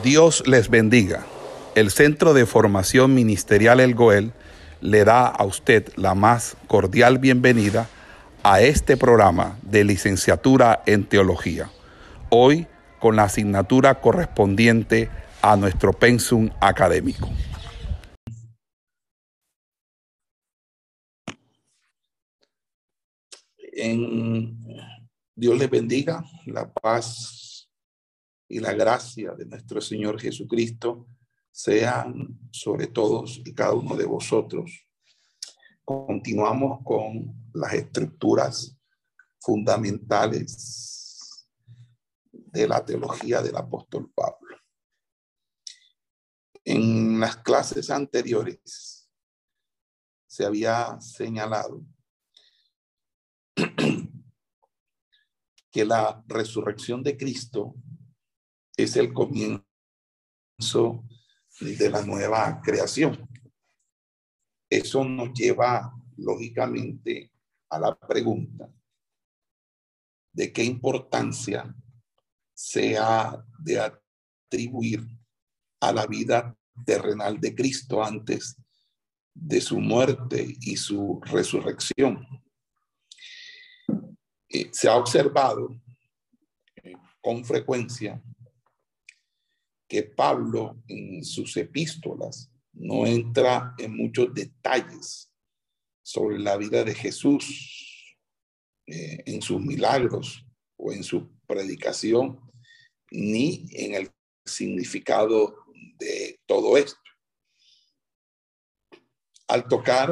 Dios 0.00 0.42
les 0.46 0.70
bendiga. 0.70 1.26
El 1.74 1.90
Centro 1.90 2.32
de 2.32 2.46
Formación 2.46 3.14
Ministerial 3.14 3.78
El 3.78 3.94
Goel 3.94 4.32
le 4.80 5.04
da 5.04 5.26
a 5.26 5.44
usted 5.44 5.92
la 5.96 6.14
más 6.14 6.56
cordial 6.66 7.18
bienvenida 7.18 7.88
a 8.42 8.62
este 8.62 8.96
programa 8.96 9.58
de 9.62 9.84
licenciatura 9.84 10.82
en 10.86 11.04
teología. 11.04 11.70
Hoy 12.30 12.66
con 13.00 13.16
la 13.16 13.24
asignatura 13.24 14.00
correspondiente 14.00 15.10
a 15.42 15.56
nuestro 15.56 15.92
pensum 15.92 16.48
académico. 16.60 17.28
Dios 25.34 25.58
les 25.58 25.70
bendiga, 25.70 26.24
la 26.46 26.72
paz 26.72 27.51
y 28.52 28.60
la 28.60 28.74
gracia 28.74 29.32
de 29.32 29.46
nuestro 29.46 29.80
Señor 29.80 30.20
Jesucristo 30.20 31.08
sean 31.50 32.38
sobre 32.50 32.88
todos 32.88 33.40
y 33.42 33.54
cada 33.54 33.72
uno 33.72 33.96
de 33.96 34.04
vosotros. 34.04 34.86
Continuamos 35.82 36.80
con 36.84 37.50
las 37.54 37.72
estructuras 37.72 38.76
fundamentales 39.40 41.48
de 42.30 42.68
la 42.68 42.84
teología 42.84 43.40
del 43.40 43.56
apóstol 43.56 44.12
Pablo. 44.14 44.58
En 46.62 47.20
las 47.20 47.38
clases 47.38 47.88
anteriores 47.88 49.10
se 50.26 50.44
había 50.44 51.00
señalado 51.00 51.86
que 55.70 55.86
la 55.86 56.22
resurrección 56.28 57.02
de 57.02 57.16
Cristo 57.16 57.74
es 58.76 58.96
el 58.96 59.12
comienzo 59.12 59.64
de 61.60 61.90
la 61.90 62.02
nueva 62.02 62.60
creación. 62.62 63.28
Eso 64.68 65.04
nos 65.04 65.32
lleva 65.32 65.92
lógicamente 66.16 67.32
a 67.68 67.78
la 67.78 67.98
pregunta 67.98 68.72
de 70.32 70.52
qué 70.52 70.64
importancia 70.64 71.74
se 72.54 72.96
ha 72.96 73.44
de 73.58 73.78
atribuir 73.78 75.06
a 75.80 75.92
la 75.92 76.06
vida 76.06 76.56
terrenal 76.86 77.40
de 77.40 77.54
Cristo 77.54 78.02
antes 78.02 78.56
de 79.34 79.60
su 79.60 79.78
muerte 79.78 80.56
y 80.60 80.76
su 80.76 81.20
resurrección. 81.24 82.26
Eh, 84.48 84.70
se 84.72 84.88
ha 84.88 84.96
observado 84.96 85.74
eh, 86.76 86.92
con 87.20 87.44
frecuencia 87.44 88.22
que 89.92 90.04
Pablo 90.04 90.82
en 90.88 91.22
sus 91.22 91.54
epístolas 91.58 92.50
no 92.72 93.04
entra 93.04 93.74
en 93.76 93.94
muchos 93.94 94.32
detalles 94.32 95.30
sobre 96.02 96.38
la 96.38 96.56
vida 96.56 96.82
de 96.82 96.94
Jesús, 96.94 98.16
eh, 98.86 99.22
en 99.26 99.42
sus 99.42 99.60
milagros 99.60 100.46
o 100.78 100.92
en 100.92 101.04
su 101.04 101.30
predicación, 101.46 102.40
ni 103.10 103.66
en 103.72 103.94
el 103.96 104.10
significado 104.46 105.58
de 105.98 106.40
todo 106.46 106.78
esto. 106.78 106.98
Al 109.46 109.68
tocar 109.68 110.10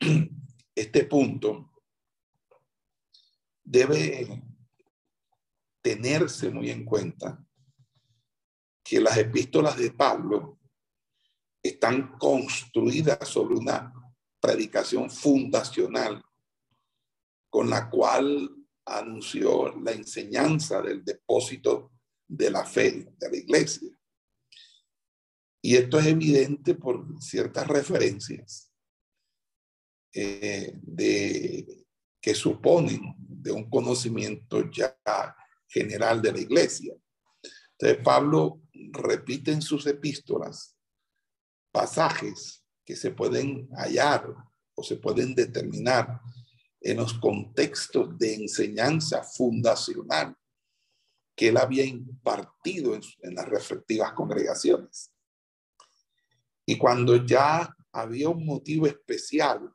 este 0.76 1.04
punto, 1.04 1.72
debe 3.64 4.40
tenerse 5.82 6.48
muy 6.48 6.70
en 6.70 6.84
cuenta 6.84 7.42
que 8.86 9.00
las 9.00 9.16
epístolas 9.18 9.76
de 9.76 9.90
Pablo 9.90 10.60
están 11.60 12.16
construidas 12.18 13.28
sobre 13.28 13.56
una 13.56 13.92
predicación 14.40 15.10
fundacional 15.10 16.22
con 17.50 17.68
la 17.68 17.90
cual 17.90 18.48
anunció 18.84 19.74
la 19.76 19.90
enseñanza 19.90 20.80
del 20.82 21.04
depósito 21.04 21.94
de 22.28 22.50
la 22.50 22.64
fe 22.64 23.12
de 23.18 23.30
la 23.30 23.36
iglesia. 23.36 23.90
Y 25.60 25.74
esto 25.74 25.98
es 25.98 26.06
evidente 26.06 26.76
por 26.76 27.20
ciertas 27.20 27.66
referencias 27.66 28.72
eh, 30.12 30.72
de, 30.80 31.86
que 32.20 32.34
suponen 32.36 33.16
de 33.18 33.50
un 33.50 33.68
conocimiento 33.68 34.70
ya 34.70 34.96
general 35.66 36.22
de 36.22 36.32
la 36.32 36.40
iglesia. 36.40 36.94
Entonces 37.72 38.04
Pablo 38.04 38.62
repite 38.92 39.60
sus 39.60 39.86
epístolas 39.86 40.76
pasajes 41.72 42.64
que 42.84 42.96
se 42.96 43.10
pueden 43.10 43.68
hallar 43.76 44.34
o 44.74 44.82
se 44.82 44.96
pueden 44.96 45.34
determinar 45.34 46.20
en 46.80 46.98
los 46.98 47.14
contextos 47.14 48.16
de 48.18 48.34
enseñanza 48.34 49.22
fundacional 49.22 50.36
que 51.34 51.48
él 51.48 51.56
había 51.56 51.84
impartido 51.84 52.94
en, 52.94 53.02
en, 53.20 53.34
las 53.34 53.48
respectivas 53.48 54.12
congregaciones. 54.12 55.10
Y 56.64 56.78
cuando 56.78 57.24
ya 57.26 57.74
había 57.92 58.28
un 58.28 58.46
motivo 58.46 58.86
especial 58.86 59.70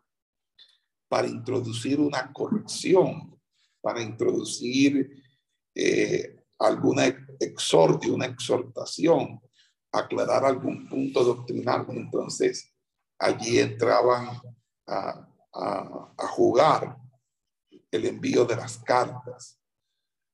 para 1.08 1.28
introducir 1.28 2.00
una 2.00 2.32
corrección, 2.32 3.40
para 3.82 4.02
introducir 4.02 5.24
eh, 5.76 6.44
alguna 6.60 7.06
exhortio, 7.46 8.14
una 8.14 8.26
exhortación, 8.26 9.42
aclarar 9.92 10.46
algún 10.46 10.88
punto 10.88 11.24
doctrinal, 11.24 11.86
entonces 11.90 12.74
allí 13.20 13.60
entraban 13.60 14.40
a, 14.88 15.28
jugar 16.18 16.98
el 17.92 18.06
envío 18.06 18.46
de 18.46 18.56
las 18.56 18.78
cartas, 18.78 19.60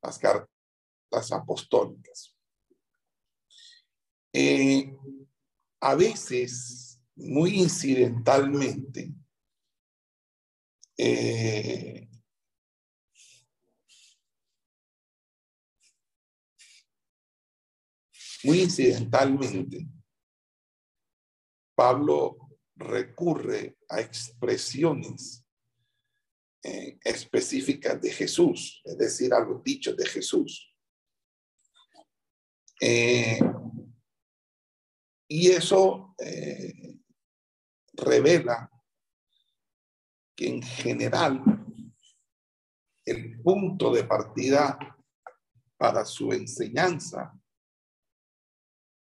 las 0.04 0.20
cartas 0.20 1.32
apostólicas. 1.32 2.36
Eh, 4.32 4.96
a 5.82 5.96
veces, 5.96 7.02
muy 7.16 7.60
incidentalmente, 7.62 9.12
eh, 10.98 12.08
Muy 18.48 18.62
incidentalmente, 18.62 19.86
Pablo 21.76 22.38
recurre 22.78 23.78
a 23.90 24.00
expresiones 24.00 25.46
eh, 26.64 26.98
específicas 27.04 28.02
de 28.02 28.10
Jesús, 28.10 28.82
es 28.86 28.98
decir, 28.98 29.34
a 29.34 29.42
los 29.42 29.62
dichos 29.62 29.98
de 29.98 30.06
Jesús. 30.06 30.74
Eh, 32.80 33.38
y 35.28 35.50
eso 35.50 36.16
eh, 36.18 37.02
revela 37.96 38.72
que 40.34 40.48
en 40.48 40.64
general 40.64 41.44
el 43.04 43.42
punto 43.42 43.92
de 43.92 44.06
partida 44.06 44.80
para 45.76 46.06
su 46.06 46.32
enseñanza 46.32 47.38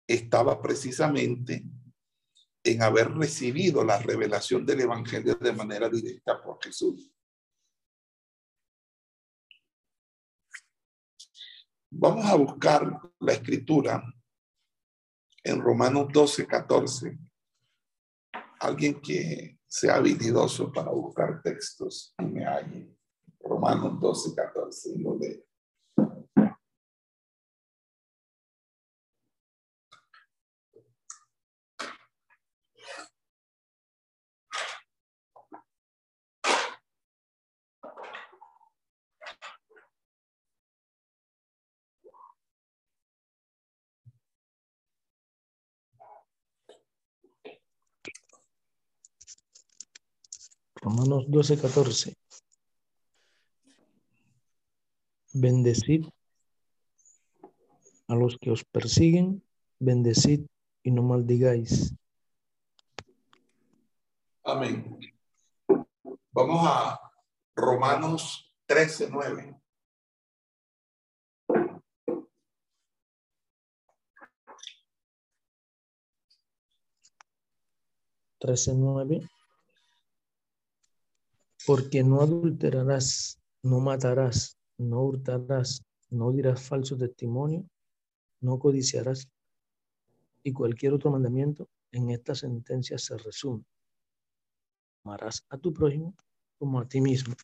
estaba 0.07 0.61
precisamente 0.61 1.63
en 2.63 2.81
haber 2.81 3.11
recibido 3.11 3.83
la 3.83 3.99
revelación 3.99 4.65
del 4.65 4.81
Evangelio 4.81 5.35
de 5.35 5.53
manera 5.53 5.87
directa 5.87 6.41
por 6.41 6.63
Jesús. 6.63 7.11
Vamos 11.91 12.25
a 12.25 12.35
buscar 12.35 12.99
la 13.19 13.33
escritura 13.33 14.03
en 15.43 15.61
Romanos 15.61 16.07
12, 16.11 16.47
14. 16.47 17.17
Alguien 18.59 18.99
que 18.99 19.59
sea 19.67 19.95
habilidoso 19.95 20.71
para 20.71 20.91
buscar 20.91 21.41
textos 21.41 22.13
y 22.19 22.25
me 22.25 22.45
halle. 22.45 22.97
Romanos 23.39 23.99
12, 23.99 24.35
14 24.35 24.89
y 24.95 25.03
lo. 25.03 25.17
Romanos 50.85 51.25
12, 51.27 51.57
14. 51.57 52.13
Bendecid 55.33 56.05
a 58.07 58.13
los 58.13 58.37
que 58.37 58.51
os 58.51 58.63
persiguen, 58.63 59.41
bendecid 59.79 60.45
y 60.83 60.91
no 60.91 61.01
maldigáis. 61.01 61.95
Amén. 64.43 64.99
Vamos 66.31 66.61
a 66.61 66.99
Romanos 67.55 68.53
13, 68.67 69.09
9. 69.09 69.59
Trece 78.37 78.75
nueve. 78.75 79.27
Porque 81.65 82.03
no 82.03 82.21
adulterarás, 82.21 83.39
no 83.63 83.79
matarás, 83.79 84.57
no 84.77 85.01
hurtarás, 85.01 85.83
no 86.09 86.31
dirás 86.31 86.61
falso 86.61 86.97
testimonio, 86.97 87.65
no 88.41 88.59
codiciarás. 88.59 89.27
Y 90.43 90.53
cualquier 90.53 90.93
otro 90.93 91.11
mandamiento 91.11 91.67
en 91.91 92.11
esta 92.11 92.35
sentencia 92.35 92.97
se 92.97 93.17
resume. 93.17 93.63
Amarás 95.03 95.43
a 95.49 95.57
tu 95.57 95.73
prójimo 95.73 96.15
como 96.57 96.79
a 96.79 96.87
ti 96.87 97.01
mismo. 97.01 97.35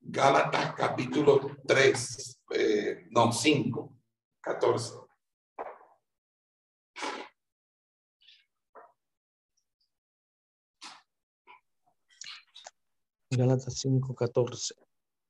Gálatas 0.00 0.74
capítulo 0.74 1.56
3, 1.66 2.40
eh, 2.50 3.06
no, 3.10 3.32
5, 3.32 3.96
14. 4.40 5.03
Gálatas 13.36 13.78
5:14. 13.80 14.74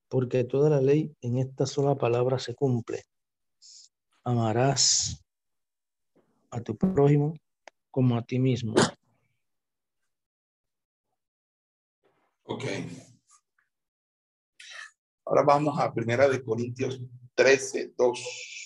Porque 0.09 0.45
toda 0.45 0.71
la 0.71 0.81
ley 0.81 1.15
en 1.21 1.39
esta 1.39 1.67
sola 1.67 1.97
palabra 1.97 2.39
se 2.39 2.55
cumple. 2.55 3.03
Amarás 4.23 5.25
a 6.51 6.61
tu 6.61 6.77
prójimo 6.77 7.35
como 7.91 8.17
a 8.17 8.23
ti 8.23 8.39
mismo. 8.39 8.75
Ok. 12.45 12.65
Ahora 15.25 15.43
vamos 15.43 15.79
a 15.79 15.93
Primera 15.93 16.29
de 16.29 16.43
Corintios 16.43 17.01
13, 17.35 17.95
2. 17.97 18.63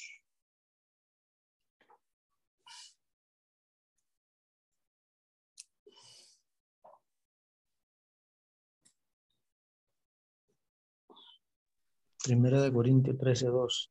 Primera 12.28 12.60
de 12.60 12.70
Corintios 12.70 13.16
13, 13.16 13.46
2. 13.46 13.90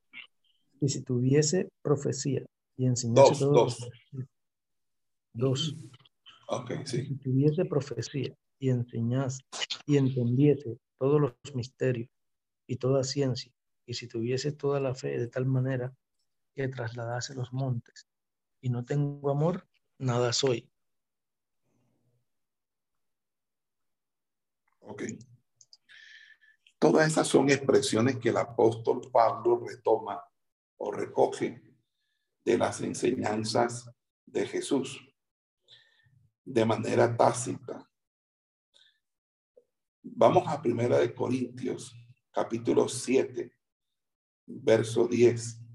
Y 0.81 0.89
si 0.89 1.01
tuviese 1.01 1.69
profecía 1.81 2.45
y 2.75 2.85
enseñase 2.85 3.29
Dos, 3.29 3.39
todo- 3.39 3.51
dos. 3.53 3.89
Dos. 5.33 5.75
Ok, 6.49 6.71
sí. 6.85 7.03
Si 7.07 7.15
tuviese 7.15 7.65
profecía 7.65 8.31
y 8.59 8.69
enseñase 8.69 9.41
y 9.87 9.97
entendiese 9.97 10.77
todos 10.99 11.19
los 11.19 11.33
misterios 11.55 12.09
y 12.67 12.75
toda 12.75 13.03
ciencia, 13.03 13.51
y 13.87 13.95
si 13.95 14.07
tuviese 14.07 14.51
toda 14.51 14.79
la 14.79 14.93
fe 14.93 15.17
de 15.17 15.27
tal 15.27 15.47
manera 15.47 15.91
que 16.53 16.67
trasladase 16.67 17.33
los 17.33 17.51
montes, 17.53 18.07
y 18.61 18.69
no 18.69 18.85
tengo 18.85 19.31
amor, 19.31 19.67
nada 19.97 20.31
soy. 20.31 20.69
Ok. 24.81 25.03
Todas 26.79 27.07
esas 27.07 27.27
son 27.27 27.49
expresiones 27.49 28.17
que 28.17 28.29
el 28.29 28.37
apóstol 28.37 29.01
Pablo 29.11 29.63
retoma 29.65 30.23
o 30.77 30.91
recoge 30.91 31.63
de 32.45 32.57
las 32.57 32.81
enseñanzas 32.81 33.89
de 34.25 34.45
Jesús 34.45 35.01
de 36.45 36.65
manera 36.65 37.17
tácita. 37.17 37.89
Vamos 40.03 40.47
a 40.47 40.61
Primera 40.61 40.99
de 40.99 41.13
Corintios, 41.13 41.93
capítulo 42.31 42.87
7, 42.87 43.51
verso 44.45 45.07
10. 45.07 45.66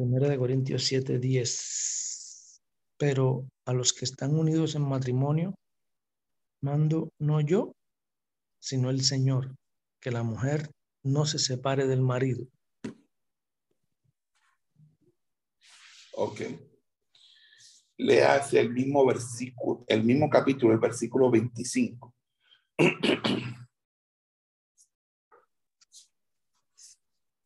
Primera 0.00 0.30
de 0.30 0.38
Corintios 0.38 0.84
7, 0.84 1.18
10. 1.18 2.62
Pero 2.96 3.46
a 3.66 3.74
los 3.74 3.92
que 3.92 4.06
están 4.06 4.34
unidos 4.34 4.74
en 4.74 4.80
matrimonio, 4.80 5.54
mando 6.62 7.10
no 7.18 7.42
yo, 7.42 7.72
sino 8.58 8.88
el 8.88 9.02
Señor, 9.02 9.54
que 10.00 10.10
la 10.10 10.22
mujer 10.22 10.70
no 11.02 11.26
se 11.26 11.38
separe 11.38 11.86
del 11.86 12.00
marido. 12.00 12.46
Ok. 16.14 16.40
Léase 17.98 18.58
el 18.58 18.70
mismo 18.72 19.04
versículo, 19.04 19.84
el 19.86 20.02
mismo 20.02 20.30
capítulo, 20.30 20.72
el 20.72 20.80
versículo 20.80 21.30
25. 21.30 22.14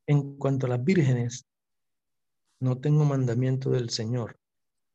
En 0.07 0.37
cuanto 0.37 0.67
a 0.67 0.69
las 0.69 0.85
vírgenes, 0.85 1.45
no 2.65 2.81
tengo 2.81 3.05
mandamiento 3.05 3.69
del 3.69 3.91
Señor, 3.91 4.39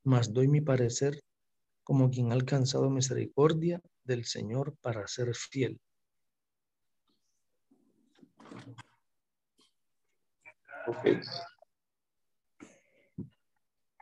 mas 0.04 0.34
doy 0.34 0.48
mi 0.48 0.60
parecer 0.60 1.22
como 1.84 2.10
quien 2.10 2.32
ha 2.32 2.34
alcanzado 2.34 2.90
misericordia 2.90 3.80
del 4.04 4.26
Señor 4.26 4.76
para 4.82 5.08
ser 5.08 5.36
fiel. 5.36 5.80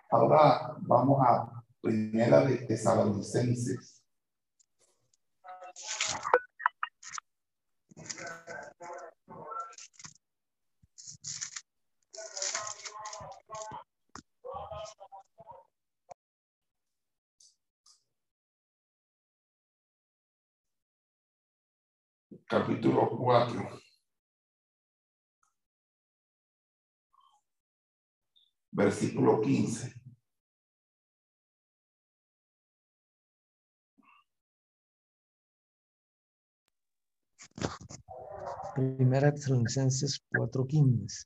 Ahora 0.10 0.78
vamos 0.80 1.20
a 1.28 1.64
primera 1.82 2.46
de 2.46 2.66
Tesalonicenses. 2.68 3.97
Capítulo 22.50 23.10
4. 23.10 23.82
Versículo 28.72 29.42
15. 29.42 29.94
Primera 38.76 39.34
Tesalonicenses 39.34 40.24
4:15. 40.32 41.26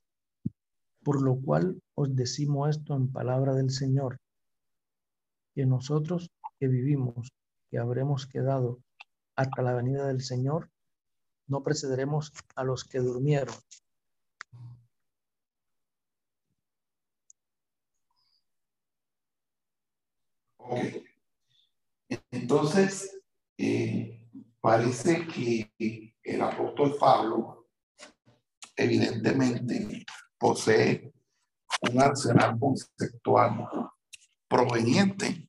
Por 1.04 1.22
lo 1.22 1.40
cual 1.40 1.80
os 1.94 2.16
decimos 2.16 2.70
esto 2.70 2.96
en 2.96 3.12
palabra 3.12 3.54
del 3.54 3.70
Señor, 3.70 4.18
que 5.54 5.66
nosotros 5.66 6.32
que 6.58 6.66
vivimos, 6.66 7.32
que 7.70 7.78
habremos 7.78 8.26
quedado 8.26 8.82
hasta 9.36 9.62
la 9.62 9.74
venida 9.74 10.08
del 10.08 10.20
Señor, 10.20 10.71
no 11.46 11.62
precederemos 11.62 12.32
a 12.54 12.64
los 12.64 12.84
que 12.84 12.98
durmieron. 12.98 13.54
Ok. 20.58 20.78
Entonces, 22.30 23.20
eh, 23.58 24.28
parece 24.60 25.26
que 25.26 25.72
el 26.22 26.42
apóstol 26.42 26.96
Pablo 26.98 27.68
evidentemente 28.76 30.04
posee 30.38 31.12
un 31.90 32.00
arsenal 32.00 32.58
conceptual 32.58 33.68
proveniente 34.48 35.48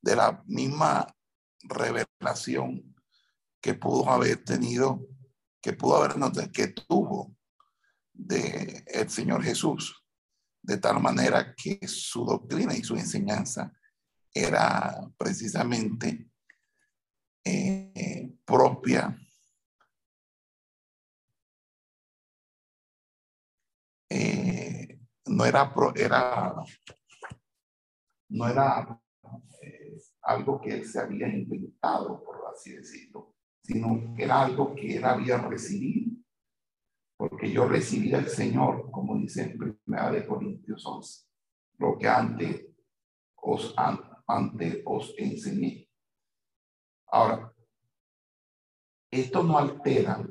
de 0.00 0.16
la 0.16 0.42
misma 0.46 1.06
revelación 1.62 2.94
que 3.60 3.74
pudo 3.74 4.10
haber 4.10 4.42
tenido, 4.44 5.06
que 5.62 5.72
pudo 5.74 5.96
haber 5.96 6.50
que 6.50 6.68
tuvo 6.68 7.36
de 8.12 8.84
el 8.88 9.08
Señor 9.08 9.42
Jesús, 9.42 10.04
de 10.60 10.76
tal 10.76 11.00
manera 11.00 11.54
que 11.54 11.86
su 11.86 12.24
doctrina 12.24 12.74
y 12.74 12.82
su 12.82 12.96
enseñanza 12.96 13.72
era 14.34 15.00
precisamente 15.16 16.30
eh, 17.44 18.34
propia 18.44 19.16
eh, 24.08 25.00
no 25.26 25.44
era 25.44 25.72
era 25.94 26.54
no 28.28 28.48
era 28.48 29.02
eh, 29.62 29.96
algo 30.22 30.60
que 30.60 30.70
él 30.70 30.86
se 30.86 31.00
había 31.00 31.28
inventado 31.28 32.22
por 32.22 32.42
así 32.52 32.72
decirlo, 32.72 33.31
sino 33.62 34.14
que 34.14 34.24
era 34.24 34.42
algo 34.42 34.74
que 34.74 34.96
él 34.96 35.04
había 35.04 35.38
recibido. 35.38 36.12
Porque 37.16 37.50
yo 37.50 37.68
recibí 37.68 38.10
del 38.10 38.28
Señor, 38.28 38.90
como 38.90 39.16
dice 39.16 39.42
en 39.42 39.58
primera 39.58 40.10
de 40.10 40.26
Corintios 40.26 40.84
11, 40.84 41.24
lo 41.78 41.96
que 41.98 42.08
antes 42.08 42.66
os, 43.36 43.74
antes 44.26 44.82
os 44.84 45.14
enseñé. 45.16 45.88
Ahora, 47.06 47.52
esto 49.10 49.42
no 49.42 49.58
altera 49.58 50.26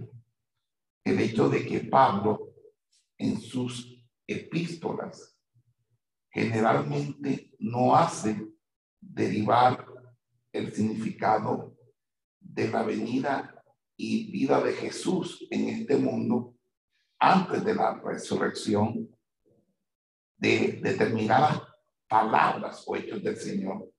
el 1.03 1.19
hecho 1.19 1.47
de 1.47 1.65
que 1.65 1.81
Pablo 1.81 2.53
en 3.17 3.39
sus 3.39 4.03
epístolas 4.27 5.37
generalmente 6.31 7.53
no 7.59 7.95
hace 7.95 8.47
derivar 8.99 9.85
el 10.51 10.73
significado 10.73 11.77
de 12.53 12.69
la 12.69 12.83
venida 12.83 13.63
y 13.95 14.31
vida 14.31 14.61
de 14.61 14.73
Jesús 14.73 15.47
en 15.49 15.69
este 15.69 15.95
mundo 15.97 16.55
antes 17.19 17.63
de 17.63 17.75
la 17.75 17.99
resurrección 18.03 19.09
de 20.37 20.79
determinadas 20.81 21.61
palabras 22.07 22.83
o 22.87 22.95
hechos 22.95 23.23
del 23.23 23.37
Señor, 23.37 23.89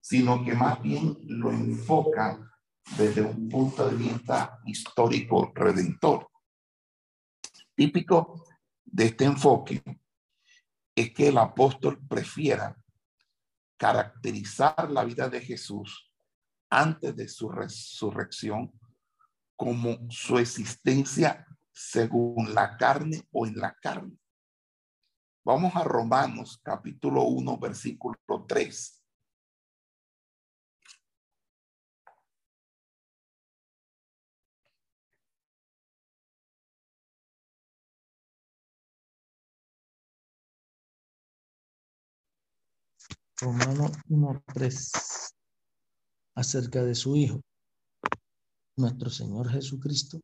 sino 0.00 0.44
que 0.44 0.54
más 0.54 0.82
bien 0.82 1.16
lo 1.26 1.50
enfoca 1.50 2.50
desde 2.96 3.22
un 3.22 3.48
punto 3.48 3.88
de 3.88 3.96
vista 3.96 4.58
histórico 4.66 5.52
redentor. 5.54 6.28
Típico 7.74 8.44
de 8.84 9.04
este 9.06 9.24
enfoque 9.24 9.82
es 10.96 11.12
que 11.12 11.28
el 11.28 11.38
apóstol 11.38 12.00
prefiera 12.08 12.76
caracterizar 13.76 14.90
la 14.90 15.04
vida 15.04 15.28
de 15.28 15.40
Jesús 15.40 16.13
antes 16.74 17.14
de 17.14 17.28
su 17.28 17.48
resurrección 17.50 18.72
como 19.56 20.10
su 20.10 20.38
existencia 20.38 21.46
según 21.70 22.52
la 22.52 22.76
carne 22.76 23.22
o 23.30 23.46
en 23.46 23.56
la 23.56 23.74
carne. 23.80 24.18
Vamos 25.44 25.76
a 25.76 25.84
Romanos 25.84 26.60
capítulo 26.62 27.22
1, 27.24 27.58
versículo 27.58 28.16
3. 28.48 29.00
Romano 43.40 43.90
1.3 44.08 45.34
acerca 46.34 46.82
de 46.82 46.94
su 46.94 47.16
Hijo, 47.16 47.40
nuestro 48.76 49.10
Señor 49.10 49.50
Jesucristo, 49.50 50.20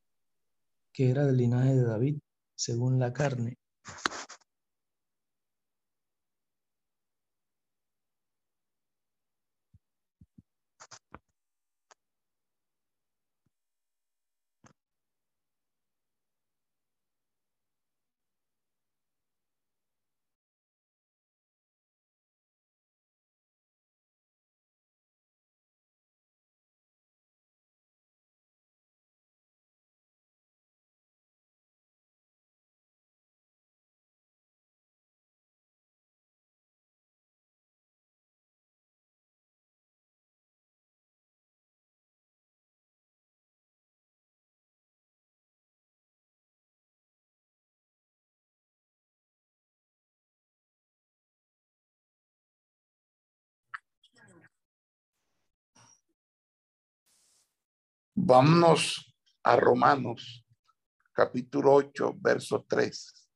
que 0.93 1.11
era 1.11 1.25
del 1.27 1.37
linaje 1.37 1.75
de 1.75 1.85
David, 1.85 2.19
según 2.57 2.99
la 2.99 3.13
carne. 3.13 3.57
Vámonos 58.15 59.15
a 59.45 59.55
Romanos, 59.55 60.45
capítulo 61.13 61.75
8, 61.75 62.17
verso 62.21 62.65
3. 62.69 63.29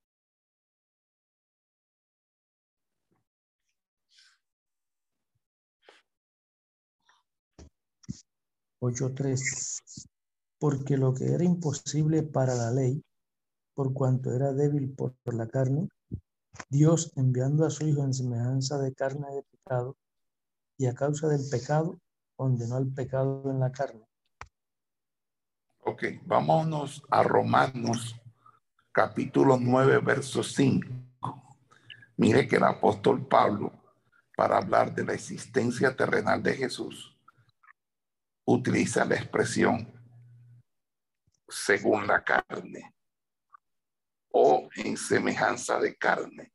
Ocho 8.80 9.14
tres. 9.14 9.80
Porque 10.58 10.96
lo 10.96 11.14
que 11.14 11.32
era 11.32 11.44
imposible 11.44 12.24
para 12.24 12.54
la 12.54 12.72
ley, 12.72 13.02
por 13.74 13.94
cuanto 13.94 14.32
era 14.32 14.52
débil 14.52 14.92
por 14.92 15.14
la 15.24 15.46
carne, 15.46 15.88
Dios 16.68 17.12
enviando 17.16 17.64
a 17.64 17.70
su 17.70 17.86
Hijo 17.86 18.02
en 18.02 18.12
semejanza 18.12 18.78
de 18.78 18.92
carne 18.92 19.28
de 19.32 19.42
pecado, 19.44 19.96
y 20.76 20.86
a 20.86 20.94
causa 20.94 21.28
del 21.28 21.48
pecado, 21.48 22.00
condenó 22.36 22.74
al 22.74 22.92
pecado 22.92 23.48
en 23.50 23.60
la 23.60 23.70
carne 23.70 24.04
Ok, 25.86 26.02
vámonos 26.24 27.02
a 27.10 27.22
Romanos 27.22 28.18
capítulo 28.90 29.58
9, 29.58 29.98
verso 29.98 30.42
5. 30.42 30.88
Mire 32.16 32.48
que 32.48 32.56
el 32.56 32.64
apóstol 32.64 33.28
Pablo, 33.28 33.70
para 34.34 34.56
hablar 34.56 34.94
de 34.94 35.04
la 35.04 35.12
existencia 35.12 35.94
terrenal 35.94 36.42
de 36.42 36.54
Jesús, 36.54 37.14
utiliza 38.46 39.04
la 39.04 39.16
expresión 39.16 39.92
según 41.46 42.06
la 42.06 42.24
carne 42.24 42.94
o 44.32 44.70
en 44.76 44.96
semejanza 44.96 45.78
de 45.78 45.94
carne. 45.96 46.50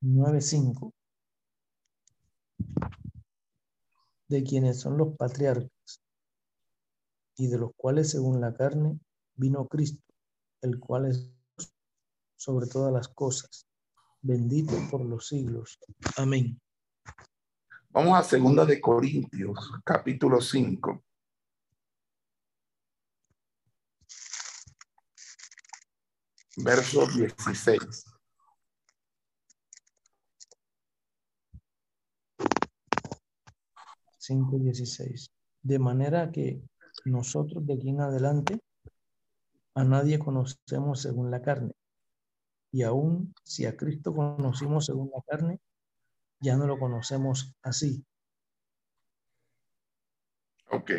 Nueve 0.00 0.40
cinco 0.40 0.94
de 4.28 4.42
quienes 4.42 4.80
son 4.80 4.98
los 4.98 5.16
patriarcas, 5.16 6.02
y 7.36 7.48
de 7.48 7.58
los 7.58 7.70
cuales 7.76 8.10
según 8.10 8.40
la 8.40 8.54
carne 8.54 8.98
vino 9.34 9.66
Cristo, 9.68 10.02
el 10.62 10.78
cual 10.78 11.06
es 11.06 11.30
sobre 12.36 12.66
todas 12.66 12.92
las 12.92 13.08
cosas, 13.08 13.66
bendito 14.20 14.72
por 14.90 15.04
los 15.04 15.28
siglos. 15.28 15.78
Amén. 16.16 16.60
Vamos 17.90 18.18
a 18.18 18.22
segunda 18.22 18.64
de 18.64 18.80
Corintios, 18.80 19.70
capítulo 19.84 20.40
5. 20.40 21.02
Verso 26.58 27.06
16. 27.06 28.15
5.16. 34.28 35.30
De 35.62 35.78
manera 35.78 36.30
que 36.30 36.62
nosotros 37.04 37.66
de 37.66 37.74
aquí 37.74 37.90
en 37.90 38.00
adelante 38.00 38.60
a 39.74 39.84
nadie 39.84 40.18
conocemos 40.18 41.02
según 41.02 41.30
la 41.30 41.42
carne. 41.42 41.74
Y 42.72 42.82
aún 42.82 43.34
si 43.44 43.66
a 43.66 43.76
Cristo 43.76 44.14
conocimos 44.14 44.86
según 44.86 45.10
la 45.14 45.22
carne, 45.26 45.60
ya 46.40 46.56
no 46.56 46.66
lo 46.66 46.78
conocemos 46.78 47.54
así. 47.62 48.04
Ok. 50.70 50.92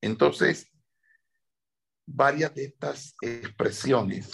Entonces, 0.00 0.70
varias 2.06 2.54
de 2.54 2.64
estas 2.66 3.14
expresiones 3.20 4.32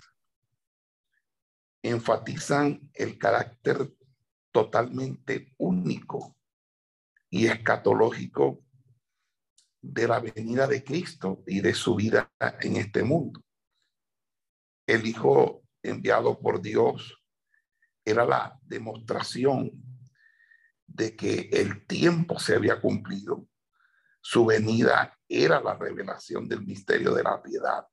enfatizan 1.82 2.90
el 2.94 3.18
carácter 3.18 3.92
totalmente 4.52 5.52
único 5.58 6.36
y 7.32 7.46
escatológico 7.46 8.62
de 9.80 10.06
la 10.06 10.20
venida 10.20 10.66
de 10.66 10.84
Cristo 10.84 11.42
y 11.46 11.60
de 11.60 11.72
su 11.72 11.96
vida 11.96 12.30
en 12.60 12.76
este 12.76 13.02
mundo. 13.02 13.42
El 14.86 15.06
Hijo 15.06 15.62
enviado 15.82 16.38
por 16.38 16.60
Dios 16.60 17.18
era 18.04 18.26
la 18.26 18.60
demostración 18.62 19.72
de 20.86 21.16
que 21.16 21.48
el 21.52 21.86
tiempo 21.86 22.38
se 22.38 22.54
había 22.54 22.78
cumplido. 22.78 23.48
Su 24.20 24.44
venida 24.44 25.18
era 25.26 25.58
la 25.58 25.74
revelación 25.74 26.46
del 26.46 26.62
misterio 26.66 27.14
de 27.14 27.22
la 27.22 27.42
piedad, 27.42 27.86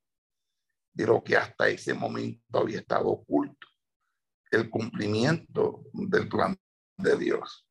de 0.94 1.08
lo 1.08 1.24
que 1.24 1.38
hasta 1.38 1.70
ese 1.70 1.94
momento 1.94 2.60
había 2.60 2.80
estado 2.80 3.08
oculto, 3.08 3.68
el 4.52 4.70
cumplimiento 4.70 5.86
del 5.94 6.28
plan 6.28 6.60
de 6.98 7.18
Dios. 7.18 7.69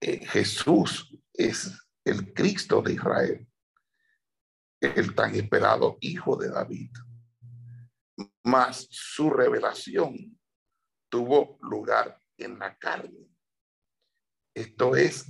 Eh, 0.00 0.24
Jesús 0.26 1.16
es 1.32 1.72
el 2.04 2.32
Cristo 2.32 2.82
de 2.82 2.94
Israel, 2.94 3.48
el 4.80 5.14
tan 5.14 5.34
esperado 5.34 5.98
Hijo 6.00 6.36
de 6.36 6.50
David. 6.50 6.90
Mas 8.44 8.86
su 8.90 9.30
revelación 9.30 10.38
tuvo 11.08 11.58
lugar 11.62 12.20
en 12.36 12.58
la 12.58 12.76
carne. 12.78 13.28
Esto 14.54 14.96
es, 14.96 15.26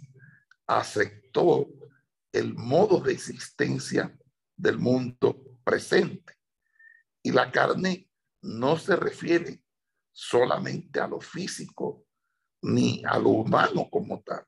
aceptó 0.67 1.69
el 2.33 2.55
modo 2.55 3.01
de 3.01 3.13
existencia 3.13 4.17
del 4.57 4.79
mundo 4.79 5.59
presente. 5.65 6.35
Y 7.23 7.33
la 7.33 7.51
carne 7.51 8.09
no 8.43 8.77
se 8.77 8.97
refiere 8.97 9.63
solamente 10.13 11.01
a 11.01 11.09
lo 11.09 11.21
físico 11.21 12.05
ni 12.63 13.03
a 13.05 13.19
lo 13.19 13.31
humano 13.31 13.89
como 13.91 14.21
tal, 14.23 14.45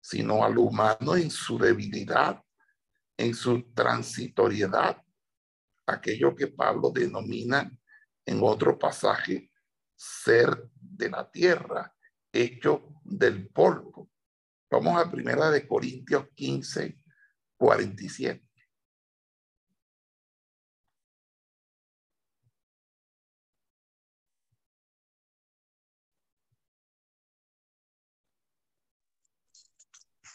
sino 0.00 0.44
a 0.44 0.48
lo 0.48 0.62
humano 0.62 1.16
en 1.16 1.30
su 1.30 1.58
debilidad, 1.58 2.42
en 3.16 3.34
su 3.34 3.72
transitoriedad, 3.72 5.02
aquello 5.86 6.34
que 6.34 6.48
Pablo 6.48 6.90
denomina 6.90 7.70
en 8.24 8.40
otro 8.42 8.78
pasaje 8.78 9.50
ser 9.94 10.70
de 10.74 11.10
la 11.10 11.30
tierra, 11.30 11.94
hecho 12.32 12.94
del 13.04 13.48
polvo. 13.48 14.10
Vamos 14.70 15.00
a 15.00 15.10
primera 15.10 15.50
de 15.50 15.66
Corintios 15.66 16.28
15, 16.34 16.98
47. 17.56 18.49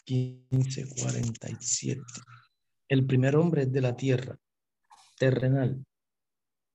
Quince 0.06 0.86
cuarenta 1.00 1.50
y 1.50 1.56
siete. 1.58 2.00
El 2.88 3.04
primer 3.06 3.34
hombre 3.34 3.62
es 3.62 3.72
de 3.72 3.80
la 3.80 3.96
tierra, 3.96 4.38
terrenal. 5.18 5.84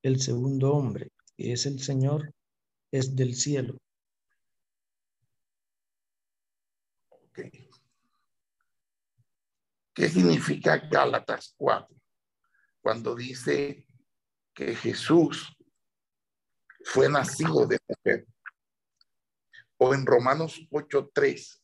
El 0.03 0.19
segundo 0.19 0.73
hombre, 0.73 1.11
que 1.37 1.53
es 1.53 1.65
el 1.65 1.79
Señor, 1.79 2.33
es 2.91 3.15
del 3.15 3.33
cielo. 3.35 3.77
¿Qué 9.93 10.09
significa 10.09 10.77
Gálatas 10.89 11.53
4? 11.55 11.95
Cuando 12.81 13.15
dice 13.15 13.87
que 14.53 14.75
Jesús 14.75 15.55
fue 16.83 17.07
nacido 17.07 17.65
de 17.65 17.77
mujer. 17.87 18.27
O 19.77 19.93
en 19.93 20.05
Romanos 20.05 20.67
8:3, 20.69 21.60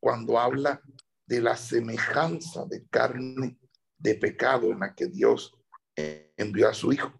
cuando 0.00 0.38
habla 0.38 0.82
de 1.26 1.40
la 1.40 1.56
semejanza 1.56 2.64
de 2.66 2.86
carne 2.88 3.58
de 3.98 4.14
pecado 4.14 4.72
en 4.72 4.80
la 4.80 4.94
que 4.94 5.06
Dios 5.06 5.54
envió 5.94 6.68
a 6.68 6.74
su 6.74 6.92
Hijo. 6.92 7.12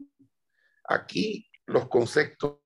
Aquí 0.89 1.49
los 1.67 1.89
conceptos 1.89 2.61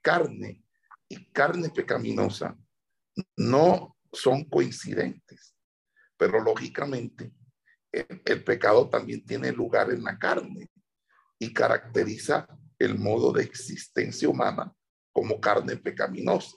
carne 0.00 0.64
y 1.08 1.30
carne 1.32 1.70
pecaminosa 1.70 2.56
no 3.36 3.96
son 4.12 4.44
coincidentes, 4.44 5.54
pero 6.16 6.40
lógicamente 6.40 7.32
el, 7.92 8.44
pecado 8.44 8.88
también 8.88 9.24
tiene 9.24 9.52
lugar 9.52 9.90
en 9.90 10.04
la 10.04 10.18
carne 10.18 10.70
y 11.38 11.52
caracteriza 11.52 12.46
el 12.78 12.98
modo 12.98 13.32
de 13.32 13.42
existencia 13.42 14.28
humana 14.28 14.72
como 15.12 15.40
carne 15.40 15.76
pecaminosa. 15.76 16.56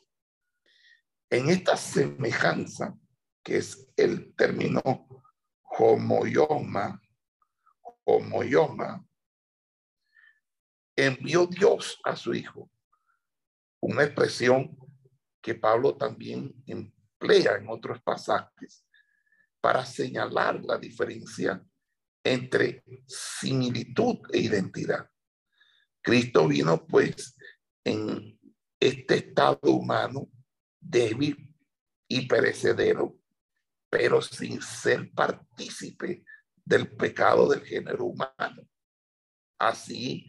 En 1.32 1.50
esta 1.50 1.78
semejanza, 1.78 2.94
que 3.42 3.56
es 3.56 3.88
el 3.96 4.36
término 4.36 4.82
homoyoma, 5.80 7.02
homoyoma, 8.04 9.06
envió 10.94 11.48
Dios 11.48 12.02
a 12.04 12.18
su 12.18 12.34
Hijo. 12.34 12.70
Una 13.80 14.04
expresión 14.04 14.78
que 15.42 15.56
Pablo 15.56 15.96
también 15.96 16.54
emplea 16.68 17.56
en 17.56 17.70
otros 17.70 18.02
pasajes 18.02 18.86
para 19.62 19.86
señalar 19.86 20.62
la 20.66 20.78
diferencia 20.78 21.66
entre 22.26 22.84
similitud 23.08 24.18
e 24.34 24.40
identidad. 24.40 25.10
Cristo 26.02 26.46
vino 26.50 26.86
pues 26.86 27.38
en 27.86 28.38
este 28.78 29.16
estado 29.16 29.72
humano 29.72 30.28
débil 30.82 31.56
y 32.08 32.28
perecedero, 32.28 33.18
pero 33.90 34.22
sin 34.22 34.62
ser 34.62 35.12
partícipe 35.14 36.26
del 36.66 36.96
pecado 36.96 37.48
del 37.50 37.64
género 37.64 38.06
humano. 38.06 38.68
Así, 39.58 40.28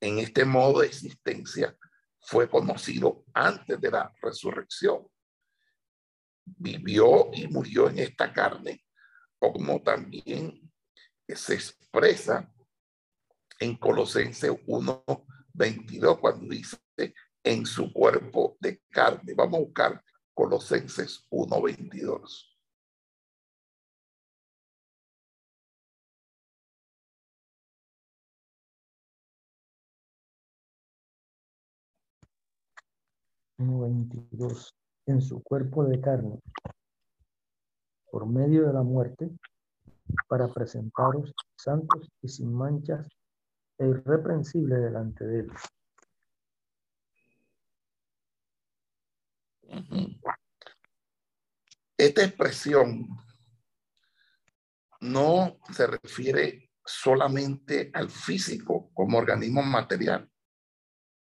en 0.00 0.18
este 0.18 0.44
modo 0.44 0.80
de 0.80 0.86
existencia, 0.86 1.76
fue 2.20 2.48
conocido 2.48 3.24
antes 3.32 3.80
de 3.80 3.90
la 3.90 4.12
resurrección. 4.22 5.06
Vivió 6.44 7.30
y 7.32 7.48
murió 7.48 7.88
en 7.88 7.98
esta 7.98 8.32
carne, 8.32 8.84
como 9.38 9.82
también 9.82 10.70
se 11.28 11.54
expresa 11.54 12.52
en 13.58 13.76
Colosenses 13.76 14.52
1, 14.66 15.04
22, 15.54 16.18
cuando 16.18 16.48
dice 16.48 16.78
en 17.44 17.66
su 17.66 17.92
cuerpo 17.92 18.56
de 18.60 18.80
carne. 18.90 19.34
Vamos 19.34 19.60
a 19.60 19.62
buscar 19.62 20.02
Colosenses 20.34 21.26
1, 21.30 21.62
22. 21.62 22.50
en 35.06 35.22
su 35.22 35.42
cuerpo 35.42 35.84
de 35.84 36.00
carne 36.00 36.40
por 38.10 38.26
medio 38.26 38.66
de 38.66 38.72
la 38.72 38.82
muerte 38.82 39.30
para 40.28 40.48
presentaros 40.48 41.32
santos 41.56 42.08
y 42.20 42.28
sin 42.28 42.52
manchas 42.52 43.08
e 43.78 43.86
irreprensible 43.86 44.76
delante 44.76 45.24
de 45.24 45.40
él. 45.40 45.50
Esta 51.96 52.24
expresión 52.24 53.06
no 55.00 55.58
se 55.72 55.86
refiere 55.86 56.70
solamente 56.84 57.90
al 57.94 58.10
físico 58.10 58.90
como 58.92 59.18
organismo 59.18 59.62
material, 59.62 60.30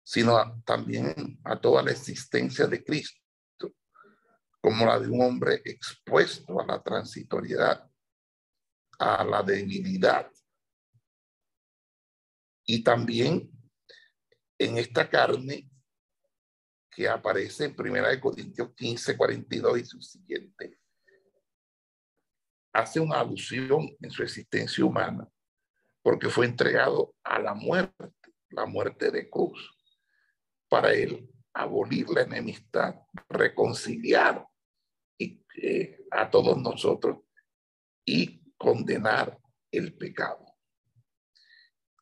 sino 0.02 0.62
también 0.64 1.40
a 1.44 1.60
toda 1.60 1.82
la 1.82 1.92
existencia 1.92 2.66
de 2.66 2.82
Cristo, 2.82 3.20
como 4.60 4.86
la 4.86 4.98
de 4.98 5.08
un 5.08 5.20
hombre 5.20 5.60
expuesto 5.64 6.60
a 6.60 6.66
la 6.66 6.82
transitoriedad, 6.82 7.88
a 8.98 9.24
la 9.24 9.42
debilidad. 9.42 10.30
Y 12.64 12.82
también 12.82 13.50
en 14.58 14.78
esta 14.78 15.10
carne 15.10 15.71
que 16.94 17.08
aparece 17.08 17.64
en 17.64 17.74
Primera 17.74 18.10
de 18.10 18.20
Corintios 18.20 18.74
15, 18.74 19.16
42 19.16 19.78
y 19.78 19.84
su 19.84 20.02
siguiente, 20.02 20.78
hace 22.72 23.00
una 23.00 23.20
alusión 23.20 23.88
en 24.00 24.10
su 24.10 24.22
existencia 24.22 24.84
humana, 24.84 25.26
porque 26.02 26.28
fue 26.28 26.46
entregado 26.46 27.14
a 27.24 27.38
la 27.38 27.54
muerte, 27.54 28.12
la 28.50 28.66
muerte 28.66 29.10
de 29.10 29.30
cruz 29.30 29.74
para 30.68 30.92
él 30.92 31.28
abolir 31.54 32.08
la 32.10 32.22
enemistad, 32.22 32.94
reconciliar 33.28 34.46
eh, 35.18 35.98
a 36.10 36.30
todos 36.30 36.56
nosotros 36.58 37.18
y 38.04 38.52
condenar 38.56 39.38
el 39.70 39.94
pecado. 39.94 40.44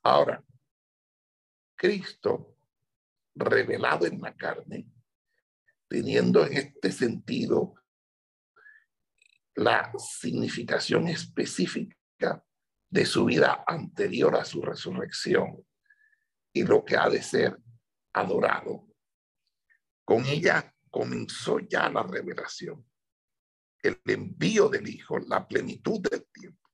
Ahora, 0.02 0.42
Cristo 1.76 2.56
revelado 3.40 4.06
en 4.06 4.20
la 4.20 4.34
carne, 4.36 4.86
teniendo 5.88 6.46
en 6.46 6.56
este 6.56 6.92
sentido 6.92 7.74
la 9.54 9.92
significación 9.98 11.08
específica 11.08 12.44
de 12.88 13.06
su 13.06 13.24
vida 13.24 13.64
anterior 13.66 14.36
a 14.36 14.44
su 14.44 14.62
resurrección 14.62 15.64
y 16.52 16.64
lo 16.64 16.84
que 16.84 16.96
ha 16.96 17.08
de 17.08 17.22
ser 17.22 17.58
adorado. 18.12 18.86
Con 20.04 20.24
ella 20.26 20.74
comenzó 20.90 21.60
ya 21.60 21.88
la 21.88 22.02
revelación, 22.02 22.84
el 23.82 24.00
envío 24.06 24.68
del 24.68 24.88
Hijo, 24.88 25.18
la 25.18 25.46
plenitud 25.46 26.00
del 26.00 26.26
tiempo. 26.32 26.70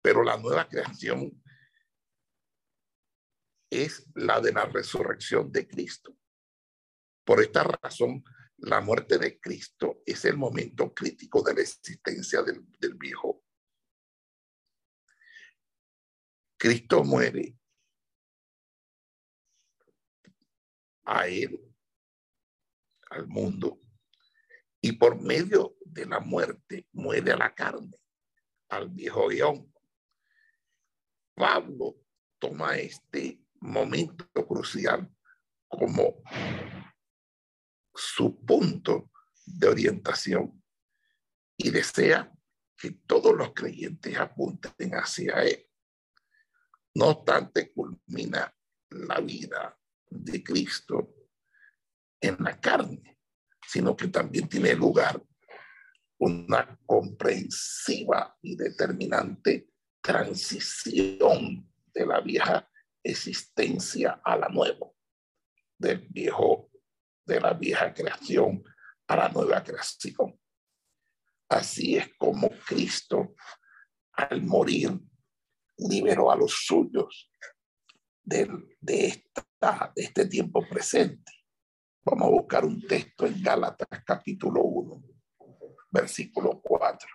Pero 0.00 0.22
la 0.22 0.36
nueva 0.36 0.68
creación 0.68 1.42
es 3.70 4.06
la 4.14 4.40
de 4.40 4.52
la 4.52 4.66
resurrección 4.66 5.50
de 5.52 5.66
Cristo. 5.66 6.16
Por 7.24 7.40
esta 7.40 7.62
razón, 7.62 8.24
la 8.58 8.80
muerte 8.80 9.16
de 9.16 9.40
Cristo 9.40 10.02
es 10.04 10.24
el 10.24 10.36
momento 10.36 10.92
crítico 10.92 11.42
de 11.42 11.54
la 11.54 11.60
existencia 11.60 12.42
del, 12.42 12.62
del 12.78 12.94
viejo. 12.94 13.44
Cristo 16.58 17.04
muere 17.04 17.56
a 21.04 21.26
él, 21.26 21.58
al 23.10 23.26
mundo, 23.28 23.80
y 24.82 24.92
por 24.92 25.20
medio 25.20 25.76
de 25.80 26.06
la 26.06 26.20
muerte 26.20 26.86
muere 26.92 27.32
a 27.32 27.36
la 27.36 27.54
carne, 27.54 27.96
al 28.68 28.88
viejo 28.88 29.28
guion. 29.28 29.72
Pablo 31.34 31.96
toma 32.38 32.76
este 32.76 33.40
momento 33.60 34.26
crucial 34.46 35.08
como 35.68 36.22
su 37.94 38.44
punto 38.44 39.10
de 39.44 39.68
orientación 39.68 40.62
y 41.56 41.70
desea 41.70 42.32
que 42.76 42.92
todos 43.06 43.36
los 43.36 43.52
creyentes 43.52 44.16
apunten 44.16 44.92
hacia 44.92 45.42
él. 45.42 45.66
No 46.94 47.08
obstante, 47.08 47.72
culmina 47.72 48.52
la 48.90 49.20
vida 49.20 49.78
de 50.08 50.42
Cristo 50.42 51.14
en 52.20 52.36
la 52.40 52.58
carne, 52.58 53.18
sino 53.66 53.96
que 53.96 54.08
también 54.08 54.48
tiene 54.48 54.74
lugar 54.74 55.22
una 56.18 56.78
comprensiva 56.84 58.36
y 58.42 58.56
determinante 58.56 59.70
transición 60.00 61.70
de 61.94 62.06
la 62.06 62.20
vieja 62.20 62.68
existencia 63.02 64.20
a 64.24 64.36
la 64.36 64.48
nueva, 64.48 64.90
del 65.78 66.06
viejo 66.08 66.70
de 67.24 67.40
la 67.40 67.52
vieja 67.54 67.94
creación 67.94 68.64
a 69.06 69.16
la 69.16 69.28
nueva 69.28 69.62
creación. 69.62 70.38
Así 71.48 71.96
es 71.96 72.10
como 72.16 72.50
Cristo, 72.66 73.34
al 74.12 74.42
morir, 74.42 74.98
liberó 75.76 76.30
a 76.30 76.36
los 76.36 76.64
suyos 76.66 77.32
de, 78.22 78.48
de, 78.80 79.06
esta, 79.06 79.92
de 79.94 80.02
este 80.02 80.26
tiempo 80.26 80.64
presente. 80.68 81.32
Vamos 82.04 82.28
a 82.28 82.30
buscar 82.30 82.64
un 82.64 82.80
texto 82.86 83.26
en 83.26 83.42
Gálatas 83.42 83.88
capítulo 84.04 84.62
1, 84.62 85.02
versículo 85.90 86.60
4. 86.62 87.08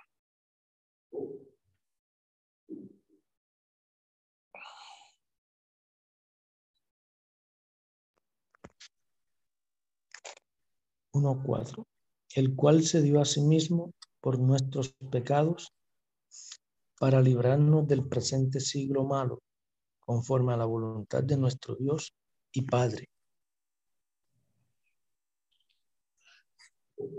Cuatro, 11.44 11.88
el 12.36 12.56
cual 12.56 12.84
se 12.84 13.02
dio 13.02 13.22
a 13.22 13.26
sí 13.26 13.42
mismo 13.42 13.94
por 14.20 14.40
nuestros 14.40 14.94
pecados 15.12 15.72
para 17.00 17.22
librarnos 17.22 17.88
del 17.88 18.08
presente 18.08 18.60
siglo 18.60 19.06
malo, 19.06 19.42
conforme 20.00 20.54
a 20.54 20.58
la 20.58 20.66
voluntad 20.66 21.24
de 21.24 21.38
nuestro 21.38 21.76
Dios 21.76 22.14
y 22.52 22.62
Padre. 22.64 23.10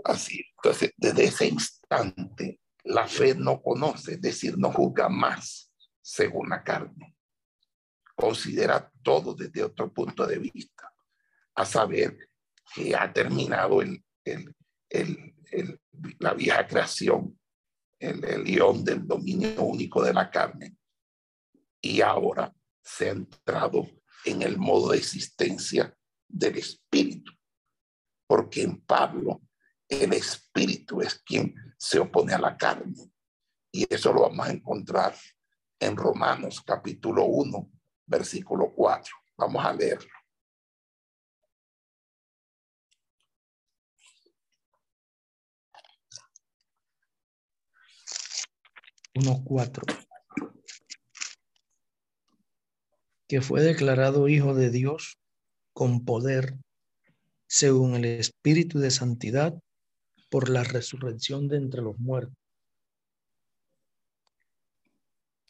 Así, 0.03 0.43
entonces, 0.55 0.91
desde 0.97 1.25
ese 1.25 1.47
instante, 1.47 2.59
la 2.83 3.07
fe 3.07 3.35
no 3.35 3.61
conoce, 3.61 4.13
es 4.13 4.21
decir, 4.21 4.57
no 4.57 4.71
juzga 4.71 5.09
más 5.09 5.71
según 6.01 6.49
la 6.49 6.63
carne. 6.63 7.15
Considera 8.15 8.91
todo 9.03 9.35
desde 9.35 9.63
otro 9.63 9.93
punto 9.93 10.25
de 10.25 10.39
vista, 10.39 10.91
a 11.55 11.65
saber 11.65 12.17
que 12.73 12.95
ha 12.95 13.11
terminado 13.11 13.81
el, 13.81 14.03
el, 14.23 14.53
el, 14.89 15.81
la 16.19 16.33
vieja 16.33 16.67
creación, 16.67 17.39
el, 17.99 18.23
el 18.23 18.43
león 18.43 18.83
del 18.83 19.07
dominio 19.07 19.61
único 19.63 20.03
de 20.03 20.13
la 20.13 20.29
carne, 20.29 20.77
y 21.81 22.01
ahora 22.01 22.53
se 22.83 23.09
ha 23.09 23.11
entrado 23.11 23.87
en 24.25 24.41
el 24.41 24.57
modo 24.57 24.91
de 24.91 24.97
existencia 24.97 25.95
del 26.27 26.57
espíritu, 26.57 27.31
porque 28.27 28.63
en 28.63 28.81
Pablo 28.81 29.41
el 29.87 30.13
espíritu 30.13 31.01
es 31.01 31.15
quien 31.19 31.55
se 31.77 31.99
opone 31.99 32.33
a 32.33 32.39
la 32.39 32.57
carne, 32.57 33.11
y 33.71 33.85
eso 33.93 34.11
lo 34.11 34.21
vamos 34.21 34.47
a 34.47 34.51
encontrar 34.51 35.15
en 35.79 35.95
Romanos 35.95 36.61
capítulo 36.65 37.25
1, 37.25 37.71
versículo 38.07 38.73
4. 38.73 39.15
Vamos 39.37 39.63
a 39.63 39.73
leerlo. 39.73 40.16
Uno 49.17 49.43
cuatro. 49.43 49.83
Que 53.27 53.41
fue 53.41 53.61
declarado 53.61 54.29
hijo 54.29 54.53
de 54.53 54.69
Dios 54.69 55.17
con 55.73 56.05
poder 56.05 56.55
según 57.47 57.95
el 57.95 58.05
Espíritu 58.05 58.77
de 58.77 58.91
Santidad 58.91 59.57
por 60.29 60.49
la 60.49 60.63
resurrección 60.63 61.47
de 61.47 61.57
entre 61.57 61.81
los 61.81 61.97
muertos 61.97 62.37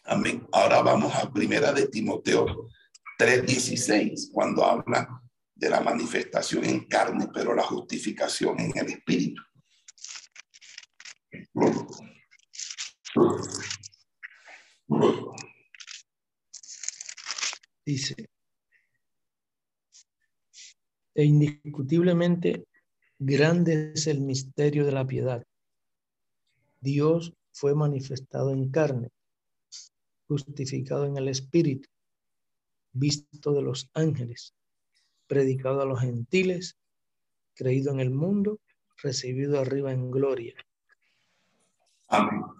Amén. 0.06 0.47
Ahora 0.53 0.82
vamos 0.82 1.13
a 1.15 1.30
primera 1.30 1.73
de 1.73 1.89
Timoteo 1.89 2.69
3:16, 3.19 4.30
cuando 4.32 4.63
habla 4.63 5.21
de 5.53 5.69
la 5.69 5.82
manifestación 5.82 6.63
en 6.63 6.86
carne, 6.86 7.27
pero 7.34 7.53
la 7.53 7.63
justificación 7.63 8.58
en 8.62 8.77
el 8.77 8.88
espíritu. 8.88 9.41
Dice, 17.86 18.30
e 21.15 21.23
indiscutiblemente 21.23 22.67
grande 23.17 23.93
es 23.95 24.08
el 24.08 24.21
misterio 24.21 24.86
de 24.86 24.91
la 24.91 25.08
piedad. 25.08 25.45
Dios 26.82 27.34
fue 27.51 27.73
manifestado 27.73 28.51
en 28.51 28.69
carne 28.69 29.10
justificado 30.27 31.06
en 31.06 31.17
el 31.17 31.30
Espíritu, 31.30 31.89
visto 32.91 33.53
de 33.53 33.62
los 33.62 33.89
ángeles, 33.93 34.53
predicado 35.27 35.82
a 35.82 35.86
los 35.86 36.01
gentiles, 36.01 36.77
creído 37.56 37.91
en 37.93 37.99
el 37.99 38.12
mundo, 38.12 38.60
recibido 38.97 39.60
arriba 39.60 39.91
en 39.91 40.12
gloria. 40.12 40.56
Amén. 42.10 42.56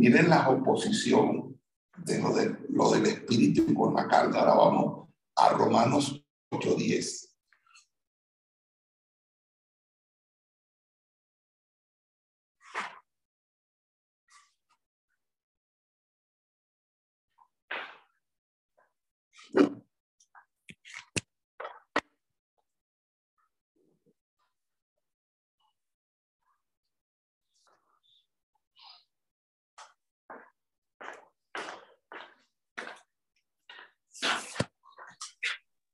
Miren 0.00 0.30
la 0.30 0.48
oposición 0.48 1.60
de 1.98 2.22
lo, 2.22 2.32
de 2.32 2.56
lo 2.70 2.90
del 2.90 3.04
Espíritu 3.04 3.74
con 3.74 3.92
la 3.92 4.08
carne. 4.08 4.38
Ahora 4.38 4.54
vamos 4.54 5.10
a 5.36 5.50
Romanos 5.50 6.24
8:10. 6.50 7.30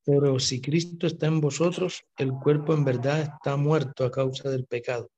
Pero 0.07 0.39
si 0.39 0.61
Cristo 0.61 1.09
está 1.09 1.27
en 1.27 1.41
vosotros, 1.41 2.07
el 2.17 2.31
cuerpo 2.31 2.73
en 2.73 2.85
verdad 2.85 3.23
está 3.23 3.57
muerto 3.57 4.05
a 4.05 4.11
causa 4.13 4.49
del 4.49 4.65
pecado, 4.65 5.11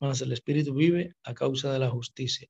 mas 0.00 0.22
el 0.22 0.32
espíritu 0.32 0.72
vive 0.72 1.14
a 1.22 1.34
causa 1.34 1.70
de 1.70 1.78
la 1.78 1.90
justicia. 1.90 2.48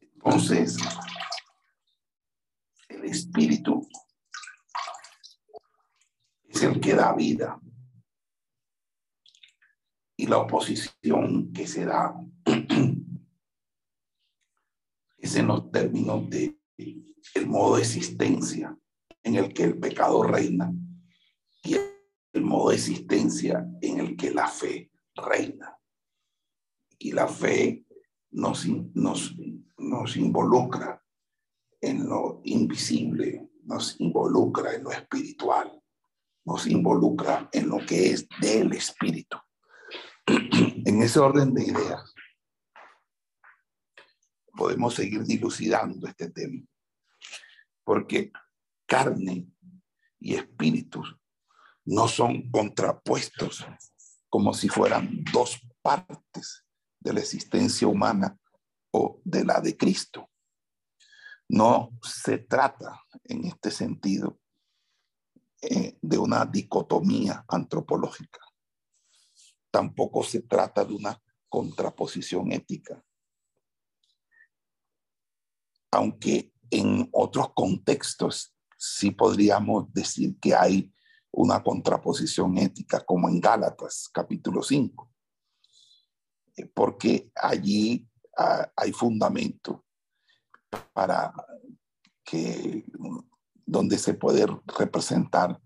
Entonces, 0.00 0.76
el 2.88 3.04
espíritu 3.04 3.88
es 6.44 6.62
el 6.62 6.80
que 6.80 6.94
da 6.94 7.12
vida. 7.14 7.60
Y 10.16 10.28
la 10.28 10.38
oposición 10.38 11.52
que 11.52 11.66
se 11.66 11.84
da 11.84 12.14
es 15.24 15.36
en 15.36 15.46
los 15.46 15.70
términos 15.70 16.28
de 16.28 16.54
el 17.34 17.46
modo 17.46 17.76
de 17.76 17.82
existencia 17.82 18.76
en 19.22 19.36
el 19.36 19.54
que 19.54 19.64
el 19.64 19.78
pecado 19.78 20.22
reina 20.22 20.70
y 21.62 21.76
el 22.34 22.42
modo 22.42 22.68
de 22.68 22.74
existencia 22.74 23.66
en 23.80 24.00
el 24.00 24.16
que 24.16 24.30
la 24.32 24.46
fe 24.48 24.90
reina. 25.14 25.78
Y 26.98 27.12
la 27.12 27.26
fe 27.26 27.86
nos, 28.32 28.66
nos, 28.68 29.34
nos 29.78 30.16
involucra 30.18 31.02
en 31.80 32.06
lo 32.06 32.42
invisible, 32.44 33.48
nos 33.62 33.98
involucra 34.00 34.74
en 34.74 34.84
lo 34.84 34.90
espiritual, 34.90 35.82
nos 36.44 36.66
involucra 36.66 37.48
en 37.50 37.70
lo 37.70 37.78
que 37.86 38.10
es 38.10 38.28
del 38.42 38.74
espíritu. 38.74 39.38
en 40.26 41.02
ese 41.02 41.18
orden 41.18 41.54
de 41.54 41.64
ideas, 41.64 42.13
podemos 44.56 44.94
seguir 44.94 45.24
dilucidando 45.24 46.06
este 46.06 46.30
tema, 46.30 46.62
porque 47.84 48.32
carne 48.86 49.48
y 50.18 50.34
espíritu 50.34 51.02
no 51.84 52.08
son 52.08 52.50
contrapuestos 52.50 53.66
como 54.30 54.54
si 54.54 54.68
fueran 54.68 55.22
dos 55.32 55.60
partes 55.82 56.64
de 56.98 57.12
la 57.12 57.20
existencia 57.20 57.86
humana 57.86 58.38
o 58.90 59.20
de 59.24 59.44
la 59.44 59.60
de 59.60 59.76
Cristo. 59.76 60.30
No 61.48 61.90
se 62.02 62.38
trata 62.38 63.02
en 63.24 63.44
este 63.44 63.70
sentido 63.70 64.40
eh, 65.60 65.98
de 66.00 66.18
una 66.18 66.46
dicotomía 66.46 67.44
antropológica. 67.48 68.40
Tampoco 69.70 70.22
se 70.22 70.42
trata 70.42 70.84
de 70.84 70.94
una 70.94 71.22
contraposición 71.48 72.50
ética. 72.52 73.03
Aunque 75.94 76.52
en 76.70 77.08
otros 77.12 77.52
contextos 77.54 78.52
sí 78.76 79.12
podríamos 79.12 79.92
decir 79.92 80.38
que 80.40 80.54
hay 80.54 80.92
una 81.30 81.62
contraposición 81.62 82.58
ética, 82.58 83.04
como 83.04 83.28
en 83.28 83.40
Gálatas 83.40 84.08
capítulo 84.12 84.62
5, 84.62 85.10
eh, 86.56 86.66
porque 86.66 87.30
allí 87.34 88.08
ah, 88.36 88.70
hay 88.76 88.92
fundamento 88.92 89.84
para 90.92 91.32
que 92.24 92.84
donde 93.64 93.96
se 93.96 94.14
puede 94.14 94.46
representar 94.78 95.60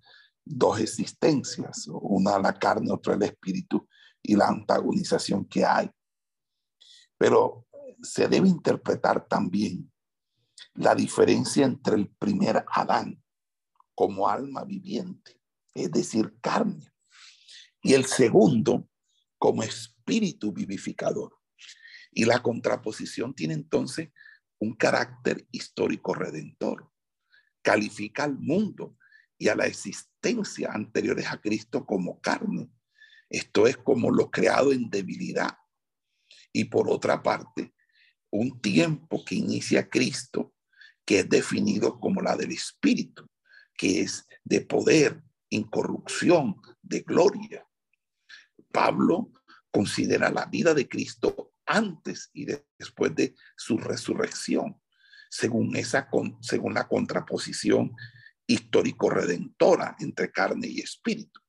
dos 0.45 0.79
existencias, 0.81 1.87
una 1.89 2.39
la 2.39 2.59
carne, 2.59 2.93
otra 2.93 3.15
el 3.15 3.23
espíritu, 3.23 3.89
y 4.23 4.37
la 4.37 4.49
antagonización 4.49 5.47
que 5.47 5.65
hay. 5.65 5.91
Pero 7.17 7.67
se 8.03 8.29
debe 8.29 8.49
interpretar 8.49 9.27
también 9.27 9.91
la 10.79 10.95
diferencia 10.95 11.67
entre 11.67 11.97
el 11.97 12.09
primer 12.09 12.65
Adán 12.71 13.21
como 13.97 14.29
alma 14.29 14.65
viviente, 14.65 15.41
es 15.75 15.91
decir, 15.91 16.39
carne, 16.41 16.93
y 17.83 17.95
el 17.95 18.05
segundo 18.05 18.89
como 19.39 19.65
espíritu 19.65 20.53
vivificador. 20.53 21.37
Y 22.13 22.25
la 22.25 22.43
contraposición 22.43 23.35
tiene 23.35 23.55
entonces 23.55 24.11
un 24.61 24.75
carácter 24.75 25.49
histórico 25.51 26.15
redentor. 26.15 26.93
Califica 27.61 28.23
al 28.23 28.39
mundo 28.39 28.97
y 29.37 29.49
a 29.49 29.57
la 29.57 29.67
existencia 29.67 30.71
anteriores 30.73 31.27
a 31.27 31.41
Cristo 31.41 31.85
como 31.85 32.21
carne. 32.21 32.71
Esto 33.29 33.67
es 33.67 33.77
como 33.77 34.13
lo 34.13 34.31
creado 34.31 34.73
en 34.73 34.91
debilidad. 34.91 35.59
Y 36.53 36.65
por 36.67 36.89
otra 36.89 37.21
parte, 37.21 37.75
un 38.31 38.61
tiempo 38.61 39.25
que 39.25 39.35
inicia 39.35 39.89
Cristo, 39.89 40.55
que 41.09 41.21
es 41.21 41.29
definido 41.31 41.99
como 41.99 42.21
la 42.21 42.37
del 42.37 42.53
Espíritu, 42.53 43.27
que 43.79 44.03
es 44.03 44.27
de 44.45 44.61
poder, 44.61 45.23
incorrupción, 45.49 46.61
de 46.83 47.01
gloria. 47.01 47.67
Pablo 48.71 49.33
considera 49.71 50.29
la 50.29 50.45
vida 50.45 50.75
de 50.75 50.87
Cristo 50.87 51.55
antes 51.65 52.29
y 52.35 52.45
después 52.79 53.15
de 53.15 53.35
su 53.57 53.79
resurrección, 53.79 54.83
según, 55.31 55.77
esa, 55.77 56.11
según 56.43 56.75
la 56.75 56.87
contraposición 56.87 57.97
histórico-redentora 58.47 59.97
entre 60.01 60.31
carne 60.31 60.67
y 60.67 60.81
espíritu. 60.81 61.41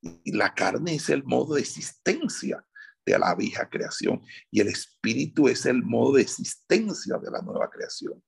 Y 0.00 0.30
la 0.30 0.54
carne 0.54 0.94
es 0.94 1.08
el 1.08 1.24
modo 1.24 1.56
de 1.56 1.62
existencia 1.62 2.64
de 3.04 3.18
la 3.18 3.34
vieja 3.34 3.68
creación 3.68 4.22
y 4.48 4.60
el 4.60 4.68
espíritu 4.68 5.48
es 5.48 5.66
el 5.66 5.82
modo 5.82 6.14
de 6.14 6.22
existencia 6.22 7.18
de 7.18 7.32
la 7.32 7.42
nueva 7.42 7.68
creación. 7.68 8.22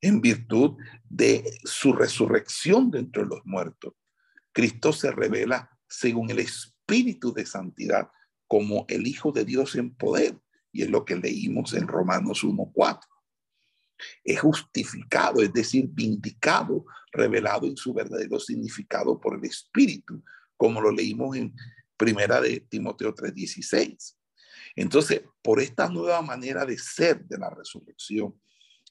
En 0.00 0.20
virtud 0.20 0.76
de 1.08 1.58
su 1.64 1.92
resurrección 1.92 2.90
de 2.90 3.06
los 3.24 3.44
muertos, 3.44 3.94
Cristo 4.52 4.92
se 4.92 5.10
revela 5.10 5.70
según 5.88 6.30
el 6.30 6.38
espíritu 6.38 7.32
de 7.32 7.44
santidad 7.44 8.08
como 8.46 8.86
el 8.88 9.06
Hijo 9.06 9.30
de 9.30 9.44
Dios 9.44 9.76
en 9.76 9.94
poder. 9.94 10.40
Y 10.72 10.82
es 10.82 10.90
lo 10.90 11.04
que 11.04 11.16
leímos 11.16 11.74
en 11.74 11.86
Romanos 11.86 12.44
1.4. 12.44 13.00
Es 14.24 14.40
justificado, 14.40 15.42
es 15.42 15.52
decir, 15.52 15.86
vindicado, 15.88 16.86
revelado 17.12 17.66
en 17.66 17.76
su 17.76 17.92
verdadero 17.92 18.40
significado 18.40 19.20
por 19.20 19.36
el 19.36 19.44
Espíritu, 19.44 20.22
como 20.56 20.80
lo 20.80 20.90
leímos 20.90 21.36
en 21.36 21.54
Primera 21.96 22.40
de 22.40 22.60
Timoteo 22.60 23.14
3.16. 23.14 24.16
Entonces, 24.76 25.22
por 25.42 25.60
esta 25.60 25.88
nueva 25.88 26.22
manera 26.22 26.64
de 26.64 26.78
ser 26.78 27.24
de 27.26 27.36
la 27.36 27.50
resurrección 27.50 28.40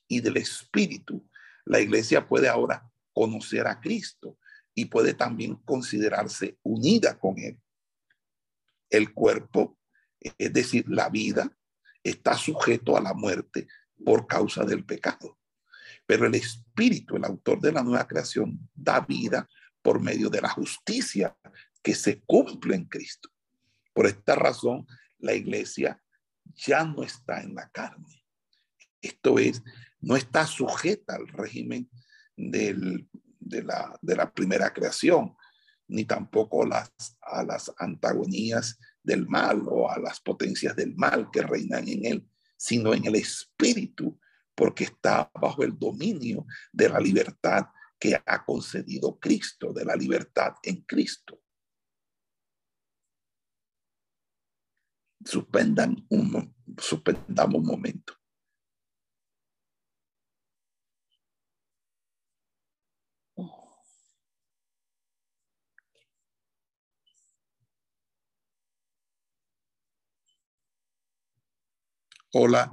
y 0.09 0.19
del 0.19 0.35
Espíritu, 0.35 1.25
la 1.63 1.79
iglesia 1.79 2.27
puede 2.27 2.49
ahora 2.49 2.91
conocer 3.13 3.65
a 3.67 3.79
Cristo 3.79 4.37
y 4.75 4.85
puede 4.85 5.13
también 5.13 5.55
considerarse 5.63 6.57
unida 6.63 7.17
con 7.17 7.39
Él 7.39 7.57
el 8.89 9.13
cuerpo, 9.13 9.77
es 10.19 10.51
decir, 10.51 10.85
la 10.87 11.09
vida, 11.09 11.55
está 12.03 12.35
sujeto 12.35 12.97
a 12.97 13.01
la 13.01 13.13
muerte 13.13 13.67
por 14.03 14.27
causa 14.27 14.63
del 14.63 14.85
pecado. 14.85 15.37
Pero 16.05 16.25
el 16.25 16.35
Espíritu, 16.35 17.15
el 17.15 17.25
autor 17.25 17.59
de 17.59 17.71
la 17.71 17.83
nueva 17.83 18.07
creación, 18.07 18.59
da 18.73 19.01
vida 19.01 19.47
por 19.81 20.01
medio 20.01 20.29
de 20.29 20.41
la 20.41 20.49
justicia 20.49 21.37
que 21.81 21.93
se 21.93 22.21
cumple 22.21 22.75
en 22.75 22.85
Cristo. 22.85 23.29
Por 23.93 24.07
esta 24.07 24.35
razón, 24.35 24.87
la 25.19 25.33
iglesia 25.33 26.01
ya 26.55 26.83
no 26.83 27.03
está 27.03 27.41
en 27.41 27.55
la 27.55 27.69
carne. 27.69 28.23
Esto 29.01 29.39
es, 29.39 29.61
no 30.01 30.15
está 30.15 30.45
sujeta 30.47 31.15
al 31.15 31.27
régimen 31.27 31.89
de, 32.35 33.05
la, 33.63 33.97
de 34.01 34.15
la 34.15 34.31
primera 34.31 34.73
creación, 34.73 35.35
ni 35.87 36.05
tampoco 36.05 36.65
las, 36.65 36.91
a 37.21 37.43
las 37.43 37.71
antagonías 37.77 38.79
del 39.03 39.27
mal 39.27 39.63
o 39.65 39.89
a 39.89 39.97
las 39.99 40.19
potencias 40.19 40.75
del 40.75 40.95
mal 40.95 41.29
que 41.31 41.41
reinan 41.41 41.87
en 41.87 42.05
él, 42.05 42.29
sino 42.57 42.93
en 42.93 43.05
el 43.05 43.15
espíritu, 43.15 44.19
porque 44.55 44.85
está 44.85 45.29
bajo 45.33 45.63
el 45.63 45.77
dominio 45.77 46.45
de 46.71 46.89
la 46.89 46.99
libertad 46.99 47.67
que 47.99 48.21
ha 48.25 48.45
concedido 48.45 49.19
Cristo, 49.19 49.73
de 49.73 49.85
la 49.85 49.95
libertad 49.95 50.53
en 50.63 50.81
Cristo. 50.83 51.41
Suspendan 55.25 56.05
un, 56.09 56.55
suspendamos 56.77 57.61
un 57.61 57.67
momento. 57.67 58.18
Hola. 72.31 72.71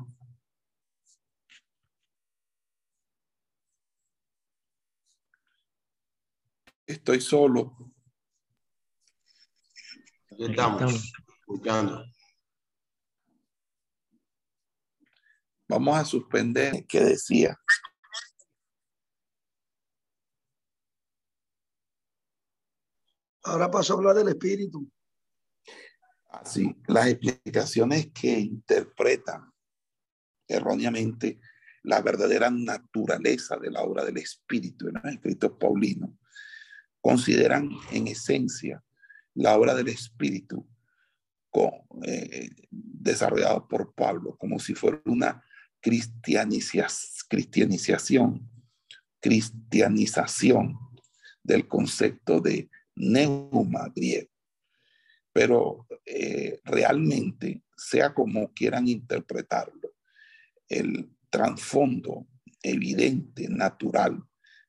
Estoy 6.87 7.21
solo. 7.23 7.75
Aquí 10.31 10.45
estamos, 10.45 11.13
escuchando. 11.41 12.05
Vamos 15.69 15.97
a 15.97 16.05
suspender. 16.05 16.85
¿Qué 16.87 17.01
decía? 17.01 17.59
Ahora 23.43 23.71
paso 23.71 23.95
a 23.95 23.97
hablar 23.97 24.17
del 24.17 24.29
espíritu. 24.29 24.87
Las 26.87 27.09
explicaciones 27.09 28.13
que 28.13 28.39
interpretan 28.39 29.51
erróneamente 30.49 31.41
la 31.83 32.01
verdadera 32.03 32.51
naturaleza 32.51 33.57
de 33.57 33.71
la 33.71 33.83
obra 33.83 34.05
del 34.05 34.19
Espíritu 34.19 34.89
en 34.89 34.95
los 34.95 35.05
escritos 35.05 35.53
paulinos 35.59 36.11
consideran 37.01 37.71
en 37.93 38.09
esencia 38.09 38.83
la 39.35 39.57
obra 39.57 39.75
del 39.75 39.89
Espíritu 39.89 40.69
con, 41.51 41.71
eh, 42.05 42.51
desarrollada 42.71 43.67
por 43.67 43.95
Pablo 43.95 44.37
como 44.37 44.59
si 44.59 44.75
fuera 44.75 45.01
una 45.05 45.43
cristianización, 45.81 48.51
cristianización 49.21 50.79
del 51.43 51.69
concepto 51.69 52.41
de 52.41 52.71
neuma 52.97 53.93
griego 53.95 54.36
pero 55.37 55.87
eh, 56.07 56.61
realmente, 56.65 57.63
sea 57.77 58.15
como 58.15 58.55
quieran 58.55 58.89
interpretarlo, 58.89 59.93
el 60.67 61.11
trasfondo 61.29 62.27
evidente, 62.63 63.47
natural. 63.47 64.25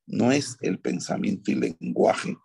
No 0.08 0.34
es 0.34 0.58
el 0.60 0.80
pensamiento 0.80 1.52
y 1.52 1.56
lenguaje 1.56 2.36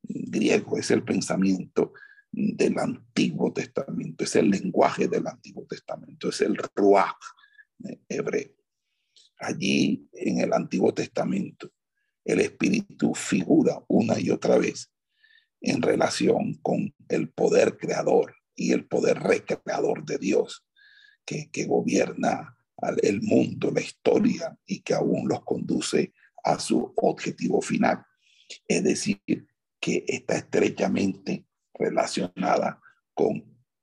griego, 0.00 0.78
es 0.78 0.90
el 0.90 1.04
pensamiento 1.04 1.92
del 2.32 2.78
Antiguo 2.78 3.52
Testamento, 3.52 4.24
es 4.24 4.36
el 4.36 4.48
lenguaje 4.48 5.06
del 5.06 5.26
Antiguo 5.26 5.66
Testamento, 5.66 6.30
es 6.30 6.40
el 6.40 6.56
ruach 6.74 7.20
hebreo. 8.08 8.56
Allí 9.38 10.08
en 10.14 10.40
el 10.40 10.54
Antiguo 10.54 10.94
Testamento, 10.94 11.70
el 12.24 12.40
Espíritu 12.40 13.14
figura 13.14 13.84
una 13.86 14.18
y 14.18 14.30
otra 14.30 14.56
vez 14.56 14.90
en 15.66 15.82
relación 15.82 16.54
con 16.62 16.94
el 17.08 17.28
poder 17.30 17.76
creador 17.76 18.36
y 18.54 18.72
el 18.72 18.86
poder 18.86 19.18
recreador 19.18 20.04
de 20.04 20.18
Dios 20.18 20.64
que, 21.24 21.50
que 21.50 21.66
gobierna 21.66 22.56
el 23.02 23.20
mundo, 23.22 23.72
la 23.72 23.80
historia 23.80 24.56
y 24.64 24.80
que 24.80 24.94
aún 24.94 25.28
los 25.28 25.44
conduce 25.44 26.12
a 26.44 26.58
su 26.60 26.92
objetivo 26.96 27.60
final. 27.60 28.04
Es 28.68 28.84
decir, 28.84 29.20
que 29.80 30.04
está 30.06 30.36
estrechamente 30.36 31.46
relacionada 31.74 32.80
con 33.12 33.42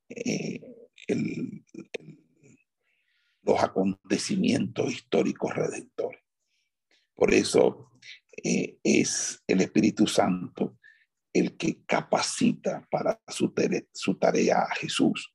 eh, 0.10 0.62
los 3.41 3.62
acontecimientos 3.62 4.93
históricos 4.93 5.54
redentores. 5.54 6.22
Por 7.13 7.34
eso 7.34 7.91
eh, 8.41 8.78
es 8.84 9.43
el 9.48 9.62
Espíritu 9.62 10.08
Santo 10.08 10.78
el 11.34 11.58
que 11.58 11.84
capacita 11.86 12.88
para 12.91 13.19
su, 13.28 14.15
tarea 14.19 14.60
a 14.60 14.76
Jesús, 14.76 15.34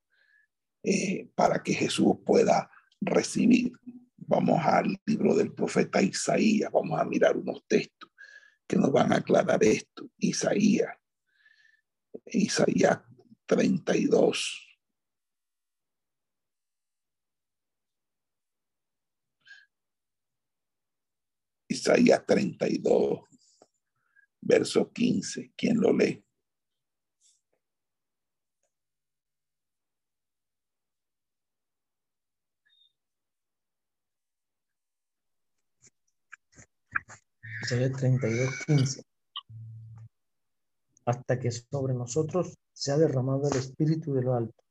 eh, 0.84 1.28
para 1.34 1.62
que 1.62 1.74
Jesús 1.74 2.16
pueda 2.24 2.70
recibir. 3.00 3.72
Vamos 4.16 4.64
al 4.64 4.96
libro 5.04 5.34
del 5.34 5.52
profeta 5.52 6.00
Isaías, 6.00 6.70
vamos 6.70 7.00
a 7.00 7.04
mirar 7.04 7.36
unos 7.36 7.64
textos 7.66 8.10
que 8.66 8.76
nos 8.76 8.92
van 8.92 9.12
a 9.12 9.16
aclarar 9.16 9.64
esto. 9.64 10.08
Isaías, 10.18 10.94
Isaías 12.26 13.00
32. 13.46 14.64
Isaías 21.70 22.24
32, 22.26 23.27
verso 24.40 24.92
15. 24.92 25.52
¿Quién 25.56 25.80
lo 25.80 25.92
lee? 25.92 26.24
Isaías 37.62 37.92
32, 37.92 38.54
15. 38.66 39.02
Hasta 41.06 41.38
que 41.40 41.50
sobre 41.50 41.94
nosotros 41.94 42.54
se 42.72 42.92
ha 42.92 42.98
derramado 42.98 43.48
el 43.50 43.58
espíritu 43.58 44.14
de 44.14 44.22
lo 44.22 44.34
alto 44.34 44.62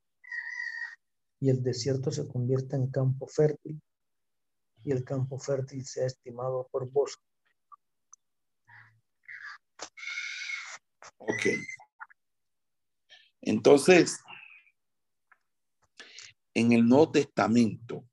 y 1.40 1.50
el 1.50 1.62
desierto 1.62 2.12
se 2.12 2.28
convierta 2.28 2.76
en 2.76 2.90
campo 2.90 3.28
fértil 3.28 3.82
y 4.84 4.92
el 4.92 5.04
campo 5.04 5.38
fértil 5.38 5.86
sea 5.86 6.06
estimado 6.06 6.68
por 6.72 6.90
bosque. 6.90 7.27
Ok. 11.18 11.48
Entonces, 13.42 14.20
en 16.54 16.72
el 16.72 16.88
Nuevo 16.88 17.12
Testamento 17.12 18.08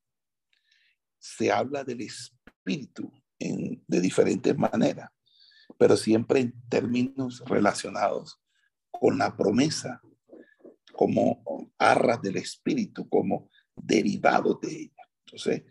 se 1.18 1.50
habla 1.50 1.82
del 1.84 2.02
espíritu 2.02 3.12
de 3.38 4.00
diferentes 4.00 4.56
maneras, 4.56 5.10
pero 5.78 5.96
siempre 5.96 6.40
en 6.40 6.68
términos 6.68 7.42
relacionados 7.46 8.40
con 8.90 9.18
la 9.18 9.36
promesa, 9.36 10.00
como 10.92 11.72
arras 11.78 12.22
del 12.22 12.36
espíritu, 12.36 13.08
como 13.08 13.50
derivado 13.74 14.58
de 14.62 14.82
ella. 14.82 15.10
Entonces, 15.26 15.64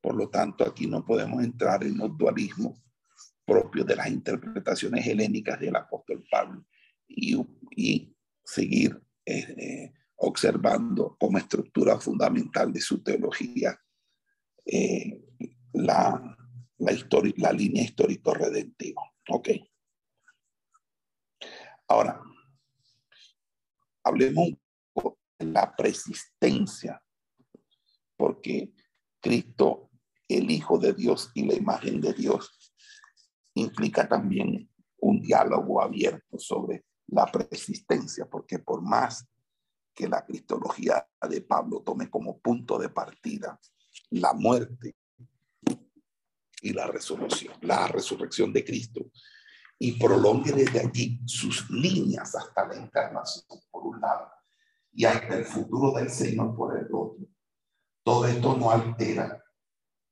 por 0.00 0.14
lo 0.14 0.30
tanto, 0.30 0.64
aquí 0.64 0.86
no 0.86 1.04
podemos 1.04 1.44
entrar 1.44 1.84
en 1.84 1.98
los 1.98 2.16
dualismos 2.16 2.80
propios 3.44 3.86
de 3.86 3.96
las 3.96 4.08
interpretaciones 4.08 5.06
helénicas 5.06 5.60
del 5.60 5.76
apóstol 5.76 6.24
Pablo 6.30 6.64
y, 7.10 7.36
y 7.76 8.16
seguir 8.44 9.00
eh, 9.26 9.92
observando 10.16 11.16
como 11.18 11.38
estructura 11.38 11.98
fundamental 11.98 12.72
de 12.72 12.80
su 12.80 13.02
teología 13.02 13.78
eh, 14.64 15.22
la, 15.72 16.36
la, 16.78 16.92
la 17.36 17.52
línea 17.52 17.84
histórico-redentiva. 17.84 19.02
Ok. 19.28 19.48
Ahora, 21.88 22.22
hablemos 24.04 24.50
de 25.38 25.46
la 25.46 25.74
persistencia, 25.74 27.02
porque 28.16 28.72
Cristo, 29.20 29.90
el 30.28 30.50
Hijo 30.50 30.78
de 30.78 30.92
Dios 30.92 31.30
y 31.34 31.46
la 31.46 31.54
imagen 31.54 32.00
de 32.00 32.12
Dios, 32.12 32.72
implica 33.54 34.08
también 34.08 34.70
un 34.98 35.20
diálogo 35.20 35.82
abierto 35.82 36.38
sobre 36.38 36.84
la 37.10 37.26
persistencia, 37.26 38.28
porque 38.28 38.58
por 38.58 38.82
más 38.82 39.26
que 39.94 40.08
la 40.08 40.24
cristología 40.24 41.06
de 41.28 41.40
Pablo 41.42 41.82
tome 41.82 42.08
como 42.08 42.38
punto 42.38 42.78
de 42.78 42.88
partida 42.88 43.58
la 44.10 44.32
muerte 44.32 44.96
y 46.62 46.72
la 46.72 46.86
resurrección, 46.86 47.54
la 47.62 47.88
resurrección 47.88 48.52
de 48.52 48.64
Cristo, 48.64 49.10
y 49.78 49.92
prolongue 49.98 50.52
desde 50.52 50.80
allí 50.80 51.20
sus 51.24 51.68
líneas 51.70 52.34
hasta 52.34 52.66
la 52.66 52.74
encarnación, 52.76 53.60
por 53.70 53.86
un 53.86 54.00
lado, 54.00 54.30
y 54.92 55.04
hasta 55.04 55.36
el 55.36 55.44
futuro 55.44 55.92
del 55.92 56.10
Señor 56.10 56.54
por 56.54 56.78
el 56.78 56.84
otro. 56.92 57.26
Todo 58.02 58.26
esto 58.26 58.56
no 58.56 58.70
altera 58.70 59.42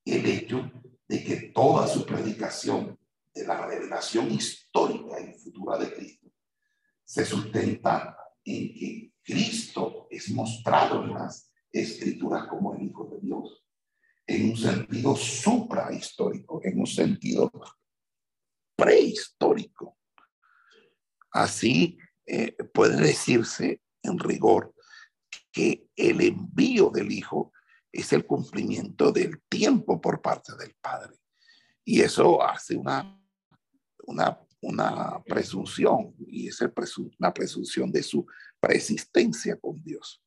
el 0.05 0.27
hecho 0.27 0.71
de 1.07 1.23
que 1.23 1.37
toda 1.55 1.87
su 1.87 2.07
predicación 2.07 2.99
de 3.35 3.47
la 3.47 3.67
revelación 3.67 4.31
histórica 4.31 5.21
y 5.21 5.35
futura 5.35 5.79
de 5.79 5.93
Cristo 5.95 6.18
se 7.09 7.25
sustenta 7.25 8.19
en 8.45 8.75
que 8.75 9.13
Cristo 9.23 10.09
es 10.11 10.31
mostrado 10.31 11.05
en 11.05 11.15
las 11.15 11.51
escrituras 11.73 12.47
como 12.49 12.75
el 12.75 12.83
Hijo 12.83 13.09
de 13.11 13.21
Dios 13.21 13.65
en 14.27 14.51
un 14.51 14.57
sentido 14.59 15.17
suprahistórico, 15.17 16.61
en 16.63 16.81
un 16.81 16.87
sentido 16.87 17.51
prehistórico. 18.77 19.97
Así 21.31 21.97
eh, 22.27 22.55
puede 22.75 23.01
decirse 23.01 23.81
en 24.03 24.19
rigor 24.19 24.75
que 25.51 25.89
el 25.97 26.21
envío 26.21 26.91
del 26.91 27.11
Hijo 27.11 27.55
es 27.91 28.13
el 28.13 28.27
cumplimiento 28.27 29.13
del 29.13 29.41
tiempo 29.49 29.99
por 29.99 30.21
parte 30.21 30.55
del 30.57 30.75
Padre. 30.79 31.17
Y 31.87 32.03
eso 32.03 32.43
hace 32.43 32.77
una, 32.77 33.19
una, 34.07 34.39
una 34.61 35.23
presunción, 35.25 36.15
y 36.27 36.49
es 36.49 36.61
una 36.61 37.33
presunción 37.33 37.93
de 37.93 38.03
su 38.03 38.27
preexistencia 38.61 39.57
con 39.57 39.83
Dios. 39.83 40.23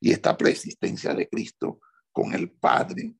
Y 0.00 0.12
esta 0.12 0.36
preexistencia 0.36 1.14
de 1.14 1.28
Cristo 1.28 1.80
con 2.12 2.34
el 2.34 2.50
Padre 2.50 3.14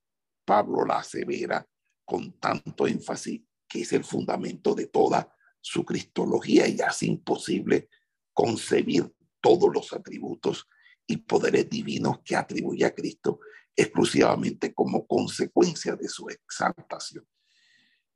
Pablo 0.44 0.85
la 0.85 0.99
asevera 0.99 1.66
con 2.05 2.33
tanto 2.38 2.87
énfasis 2.87 3.42
que 3.68 3.83
es 3.83 3.92
el 3.92 4.03
fundamento 4.03 4.75
de 4.75 4.87
toda 4.87 5.33
su 5.61 5.85
cristología 5.85 6.66
y 6.66 6.81
hace 6.81 7.07
imposible 7.07 7.88
concebir 8.33 9.14
todos 9.40 9.73
los 9.73 9.92
atributos 9.92 10.66
y 11.07 11.18
poderes 11.18 11.71
divinos 11.71 12.19
que 12.25 12.35
atribuye 12.35 12.85
a 12.85 12.94
Cristo 12.94 13.40
exclusivamente 13.77 14.75
como 14.75 15.06
consecuencia 15.06 15.94
de 15.94 16.08
su 16.08 16.29
exaltación. 16.29 17.27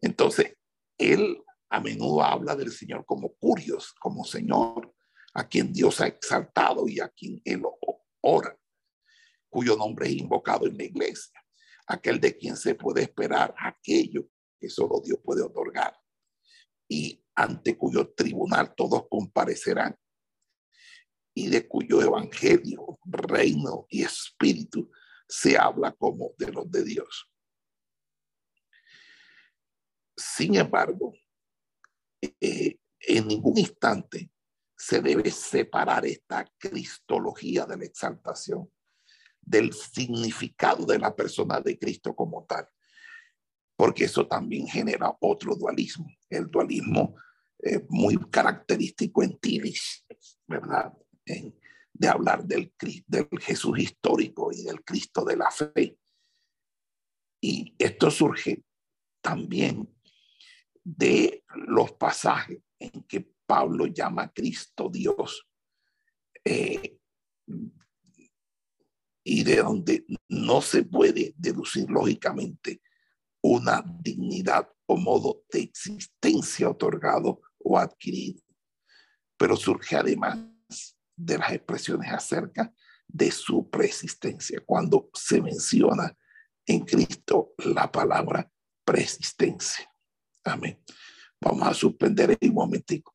Entonces, 0.00 0.56
él 0.98 1.43
a 1.74 1.80
menudo 1.80 2.22
habla 2.22 2.54
del 2.54 2.70
Señor 2.70 3.04
como 3.04 3.34
curios, 3.34 3.92
como 3.98 4.24
Señor, 4.24 4.94
a 5.34 5.48
quien 5.48 5.72
Dios 5.72 6.00
ha 6.00 6.06
exaltado 6.06 6.86
y 6.86 7.00
a 7.00 7.08
quien 7.08 7.42
él 7.44 7.62
ora, 8.20 8.56
cuyo 9.48 9.76
nombre 9.76 10.06
es 10.06 10.12
invocado 10.12 10.66
en 10.68 10.76
la 10.76 10.84
iglesia 10.84 11.32
aquel 11.86 12.20
de 12.20 12.36
quien 12.36 12.56
se 12.56 12.76
puede 12.76 13.02
esperar 13.02 13.54
aquello 13.58 14.26
que 14.60 14.70
solo 14.70 15.02
Dios 15.04 15.18
puede 15.22 15.42
otorgar 15.42 15.98
y 16.88 17.22
ante 17.34 17.76
cuyo 17.76 18.14
tribunal 18.14 18.72
todos 18.76 19.08
comparecerán 19.10 19.96
y 21.34 21.48
de 21.48 21.66
cuyo 21.66 22.00
evangelio, 22.00 22.98
reino 23.04 23.86
y 23.88 24.04
espíritu 24.04 24.90
se 25.28 25.58
habla 25.58 25.90
como 25.92 26.30
de 26.38 26.52
los 26.52 26.70
de 26.70 26.84
Dios. 26.84 27.28
Sin 30.16 30.54
embargo, 30.54 31.12
eh, 32.40 32.78
en 33.00 33.28
ningún 33.28 33.58
instante 33.58 34.30
se 34.76 35.00
debe 35.00 35.30
separar 35.30 36.04
esta 36.06 36.46
cristología 36.58 37.66
de 37.66 37.76
la 37.76 37.84
exaltación 37.84 38.70
del 39.40 39.72
significado 39.72 40.86
de 40.86 40.98
la 40.98 41.14
persona 41.14 41.60
de 41.60 41.78
Cristo 41.78 42.14
como 42.14 42.44
tal. 42.44 42.68
porque 43.76 44.04
eso 44.04 44.26
también 44.28 44.68
genera 44.68 45.16
otro 45.20 45.56
dualismo, 45.56 46.06
el 46.30 46.48
dualismo 46.48 47.16
eh, 47.60 47.84
muy 47.88 48.16
característico 48.30 49.22
en 49.22 49.36
Tiris, 49.38 50.04
¿verdad? 50.46 50.92
de 51.94 52.08
hablar 52.08 52.44
del, 52.44 52.72
del 53.06 53.28
Jesús 53.40 53.78
histórico 53.78 54.52
y 54.52 54.62
del 54.62 54.84
Cristo 54.84 55.24
de 55.24 55.36
la 55.36 55.50
fe. 55.50 55.98
Y 57.40 57.74
esto 57.78 58.10
surge 58.10 58.62
también 59.22 59.93
de 60.84 61.42
los 61.66 61.92
pasajes 61.92 62.60
en 62.78 63.02
que 63.04 63.32
Pablo 63.46 63.86
llama 63.86 64.24
a 64.24 64.32
Cristo 64.32 64.90
Dios 64.90 65.46
eh, 66.44 66.98
y 69.24 69.42
de 69.42 69.56
donde 69.56 70.04
no 70.28 70.60
se 70.60 70.84
puede 70.84 71.34
deducir 71.36 71.90
lógicamente 71.90 72.82
una 73.42 73.82
dignidad 74.00 74.70
o 74.86 74.96
modo 74.96 75.44
de 75.50 75.60
existencia 75.60 76.68
otorgado 76.68 77.40
o 77.58 77.78
adquirido, 77.78 78.42
pero 79.38 79.56
surge 79.56 79.96
además 79.96 80.38
de 81.16 81.38
las 81.38 81.52
expresiones 81.52 82.12
acerca 82.12 82.72
de 83.06 83.30
su 83.30 83.70
preexistencia, 83.70 84.62
cuando 84.64 85.08
se 85.14 85.40
menciona 85.40 86.16
en 86.66 86.80
Cristo 86.80 87.54
la 87.58 87.90
palabra 87.90 88.50
preexistencia. 88.84 89.93
Amén. 90.44 90.78
Vamos 91.40 91.66
a 91.66 91.74
suspender 91.74 92.36
un 92.40 92.54
momentico. 92.54 93.14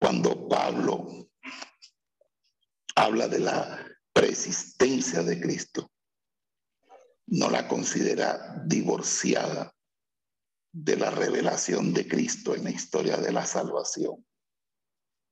Cuando 0.00 0.48
Pablo 0.48 1.28
habla 2.96 3.28
de 3.28 3.38
la 3.38 3.86
preexistencia 4.12 5.22
de 5.22 5.38
Cristo, 5.40 5.92
no 7.26 7.50
la 7.50 7.68
considera 7.68 8.62
divorciada 8.66 9.72
de 10.72 10.96
la 10.96 11.10
revelación 11.10 11.92
de 11.92 12.08
Cristo 12.08 12.54
en 12.54 12.64
la 12.64 12.70
historia 12.70 13.18
de 13.18 13.32
la 13.32 13.44
salvación, 13.44 14.24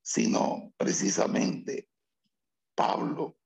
sino 0.08 0.72
precisamente 0.78 1.90
Pablo 2.74 3.36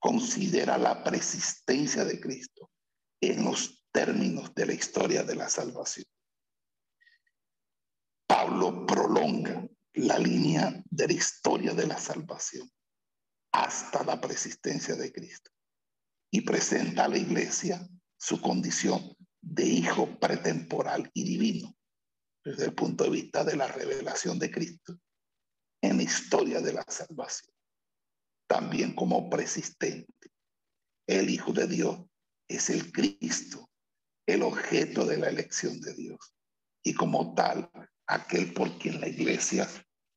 considera 0.00 0.76
la 0.76 1.04
persistencia 1.04 2.04
de 2.04 2.18
Cristo 2.18 2.72
en 3.20 3.44
los 3.44 3.86
términos 3.92 4.52
de 4.52 4.66
la 4.66 4.72
historia 4.72 5.22
de 5.22 5.36
la 5.36 5.48
salvación. 5.48 6.06
Pablo 8.26 8.84
prolonga 8.84 9.64
la 9.94 10.18
línea 10.18 10.82
de 10.90 11.06
la 11.06 11.12
historia 11.12 11.72
de 11.72 11.86
la 11.86 11.98
salvación 11.98 12.68
hasta 13.52 14.02
la 14.02 14.20
persistencia 14.20 14.96
de 14.96 15.12
Cristo 15.12 15.52
y 16.32 16.40
presenta 16.40 17.04
a 17.04 17.08
la 17.08 17.18
iglesia 17.18 17.88
su 18.16 18.40
condición 18.40 19.16
de 19.40 19.66
hijo 19.66 20.18
pretemporal 20.18 21.08
y 21.14 21.22
divino 21.22 21.76
desde 22.44 22.64
el 22.64 22.74
punto 22.74 23.04
de 23.04 23.10
vista 23.10 23.44
de 23.44 23.56
la 23.56 23.68
revelación 23.68 24.40
de 24.40 24.50
Cristo 24.50 24.98
en 25.82 25.96
la 25.96 26.02
historia 26.02 26.60
de 26.60 26.72
la 26.72 26.84
salvación, 26.88 27.54
también 28.46 28.94
como 28.94 29.30
persistente. 29.30 30.32
El 31.06 31.30
Hijo 31.30 31.52
de 31.52 31.66
Dios 31.66 32.00
es 32.48 32.70
el 32.70 32.92
Cristo, 32.92 33.70
el 34.26 34.42
objeto 34.42 35.06
de 35.06 35.18
la 35.18 35.28
elección 35.28 35.80
de 35.80 35.94
Dios, 35.94 36.34
y 36.82 36.94
como 36.94 37.34
tal, 37.34 37.70
aquel 38.06 38.52
por 38.52 38.78
quien 38.78 39.00
la 39.00 39.08
iglesia 39.08 39.68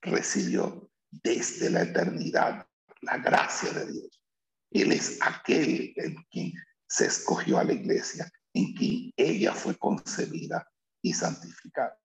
recibió 0.01 0.89
desde 1.09 1.69
la 1.69 1.83
eternidad 1.83 2.67
la 3.01 3.17
gracia 3.17 3.71
de 3.71 3.91
Dios. 3.91 4.21
Él 4.71 4.91
es 4.91 5.17
aquel 5.21 5.93
en 5.97 6.15
quien 6.29 6.53
se 6.87 7.07
escogió 7.07 7.57
a 7.57 7.63
la 7.63 7.73
iglesia, 7.73 8.31
en 8.53 8.73
quien 8.73 9.11
ella 9.17 9.53
fue 9.53 9.77
concebida 9.77 10.65
y 11.01 11.13
santificada. 11.13 11.97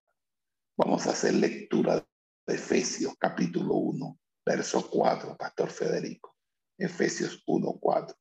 Vamos 0.76 1.06
a 1.06 1.10
hacer 1.10 1.34
lectura 1.34 2.04
de 2.46 2.54
Efesios 2.54 3.14
capítulo 3.18 3.74
1, 3.74 4.18
verso 4.44 4.88
4, 4.88 5.36
Pastor 5.36 5.70
Federico. 5.70 6.34
Efesios 6.78 7.42
1, 7.46 7.78
4. 7.80 8.16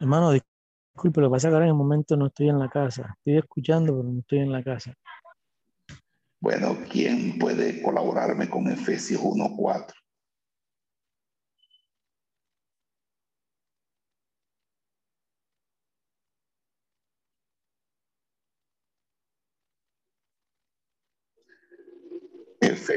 Hermano, 0.00 0.32
disculpe, 0.32 1.20
lo 1.20 1.28
que 1.28 1.32
pasa 1.32 1.48
es 1.48 1.50
que 1.50 1.54
ahora 1.54 1.66
en 1.66 1.70
el 1.70 1.76
momento 1.76 2.16
no 2.16 2.26
estoy 2.26 2.48
en 2.48 2.58
la 2.58 2.68
casa. 2.68 3.14
Estoy 3.18 3.38
escuchando, 3.38 3.96
pero 3.96 4.08
no 4.08 4.20
estoy 4.20 4.38
en 4.38 4.52
la 4.52 4.62
casa. 4.62 4.94
Bueno, 6.40 6.76
¿quién 6.90 7.38
puede 7.38 7.82
colaborarme 7.82 8.48
con 8.48 8.68
Efesios 8.68 9.20
1, 9.22 9.54
4? 9.56 10.01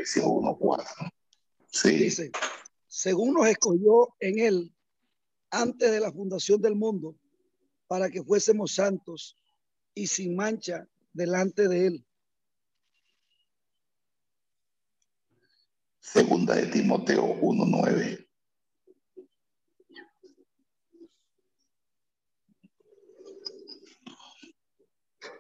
Efesios 0.05 0.27
1.4. 0.27 1.11
Sí. 1.71 1.97
Dice, 1.97 2.31
según 2.87 3.33
nos 3.33 3.47
escogió 3.47 4.13
en 4.19 4.37
él 4.39 4.75
antes 5.49 5.91
de 5.91 5.99
la 5.99 6.11
fundación 6.11 6.61
del 6.61 6.75
mundo, 6.75 7.15
para 7.87 8.09
que 8.09 8.23
fuésemos 8.23 8.75
santos 8.75 9.35
y 9.95 10.05
sin 10.05 10.35
mancha 10.35 10.87
delante 11.11 11.67
de 11.67 11.87
él. 11.87 12.05
Segunda 15.99 16.55
de 16.55 16.67
Timoteo 16.67 17.23
1.9. 17.41 18.27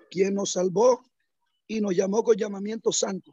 Quien 0.09 0.33
nos 0.33 0.53
salvó 0.53 1.03
y 1.67 1.81
nos 1.81 1.95
llamó 1.95 2.23
con 2.23 2.35
llamamiento 2.35 2.91
santo 2.91 3.31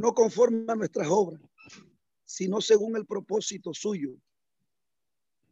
no 0.00 0.14
conforme 0.14 0.64
a 0.72 0.74
nuestras 0.74 1.08
obras, 1.10 1.42
sino 2.24 2.62
según 2.62 2.96
el 2.96 3.04
propósito 3.04 3.74
suyo 3.74 4.16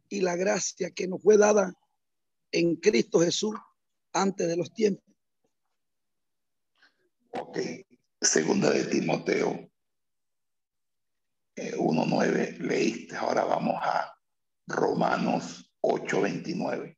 y 0.09 0.21
la 0.21 0.35
gracia 0.35 0.89
que 0.89 1.07
nos 1.07 1.21
fue 1.21 1.37
dada 1.37 1.71
en 2.51 2.75
Cristo 2.77 3.19
Jesús 3.19 3.55
antes 4.11 4.47
de 4.47 4.57
los 4.57 4.73
tiempos. 4.73 5.05
Ok, 7.29 7.59
segunda 8.19 8.71
de 8.71 8.85
Timoteo 8.85 9.69
1.9 11.55 12.35
eh, 12.35 12.57
leíste, 12.59 13.17
ahora 13.17 13.43
vamos 13.43 13.75
a 13.83 14.15
Romanos 14.65 15.71
8.29. 15.81 16.97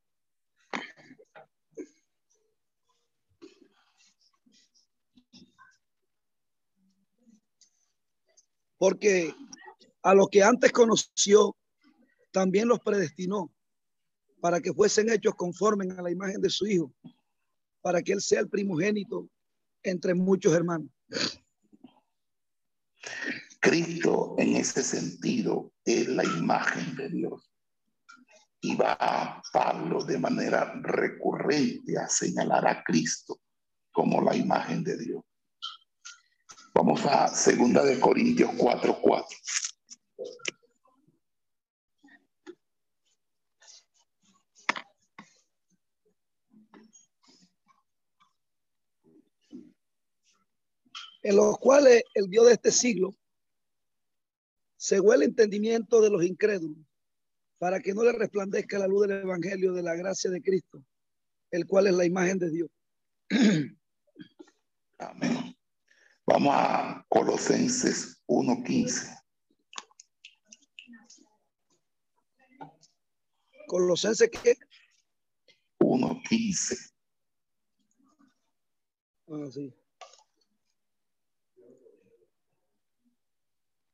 porque 8.81 9.31
a 10.01 10.15
los 10.15 10.27
que 10.29 10.41
antes 10.41 10.71
conoció, 10.71 11.55
también 12.31 12.67
los 12.67 12.79
predestinó 12.79 13.53
para 14.39 14.59
que 14.59 14.73
fuesen 14.73 15.11
hechos 15.11 15.35
conforme 15.35 15.85
a 15.95 16.01
la 16.01 16.09
imagen 16.09 16.41
de 16.41 16.49
su 16.49 16.65
Hijo, 16.65 16.91
para 17.81 18.01
que 18.01 18.13
Él 18.13 18.21
sea 18.21 18.39
el 18.39 18.49
primogénito 18.49 19.29
entre 19.83 20.15
muchos 20.15 20.51
hermanos. 20.55 20.89
Cristo 23.59 24.33
en 24.39 24.55
ese 24.55 24.81
sentido 24.81 25.71
es 25.85 26.07
la 26.07 26.23
imagen 26.23 26.95
de 26.95 27.09
Dios. 27.09 27.51
Y 28.61 28.75
va 28.77 29.43
Pablo 29.53 30.03
de 30.03 30.17
manera 30.17 30.73
recurrente 30.81 31.99
a 31.99 32.09
señalar 32.09 32.67
a 32.67 32.83
Cristo 32.83 33.39
como 33.91 34.23
la 34.23 34.35
imagen 34.35 34.83
de 34.83 34.97
Dios. 34.97 35.23
Vamos 36.73 37.05
a 37.05 37.27
segunda 37.27 37.83
de 37.83 37.99
Corintios 37.99 38.51
4, 38.57 38.97
4. 39.01 39.37
En 51.23 51.35
los 51.35 51.57
cuales 51.59 52.03
el 52.15 52.29
Dios 52.29 52.47
de 52.47 52.53
este 52.53 52.71
siglo 52.71 53.15
cegó 54.77 55.13
el 55.13 55.23
entendimiento 55.23 56.01
de 56.01 56.09
los 56.09 56.23
incrédulos 56.23 56.83
para 57.59 57.79
que 57.79 57.93
no 57.93 58.03
le 58.03 58.13
resplandezca 58.13 58.79
la 58.79 58.87
luz 58.87 59.07
del 59.07 59.21
Evangelio 59.21 59.73
de 59.73 59.83
la 59.83 59.93
gracia 59.95 60.31
de 60.31 60.41
Cristo, 60.41 60.83
el 61.51 61.67
cual 61.67 61.87
es 61.87 61.93
la 61.93 62.05
imagen 62.05 62.39
de 62.39 62.49
Dios. 62.49 62.69
Amén. 64.97 65.50
Vamos 66.31 66.53
a 66.55 67.05
Colosenses 67.09 68.23
1.15. 68.25 69.21
Colosenses 73.67 74.29
qué? 74.29 74.55
1.15. 75.81 76.93
Ah, 79.27 79.51
sí. 79.51 79.73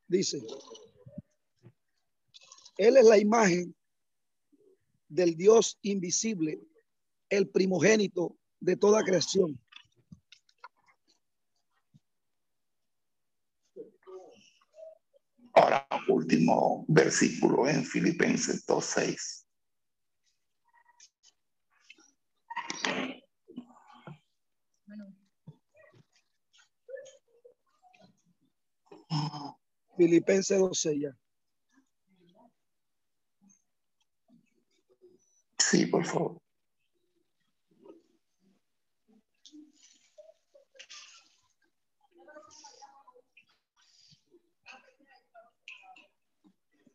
Dice, 0.07 0.39
Él 2.77 2.97
es 2.97 3.05
la 3.05 3.17
imagen 3.17 3.75
del 5.09 5.35
Dios 5.35 5.79
invisible, 5.81 6.61
el 7.31 7.49
primogénito 7.49 8.38
de 8.59 8.77
toda 8.77 9.03
creación. 9.03 9.59
Ahora, 15.68 15.86
último 16.07 16.86
versículo 16.88 17.68
en 17.68 17.84
Filipenses 17.84 18.65
2.6. 18.65 19.45
Filipenses 29.97 30.57
12 30.57 30.99
ya. 31.01 31.18
Sí, 35.59 35.86
por 35.88 36.05
favor. 36.05 36.46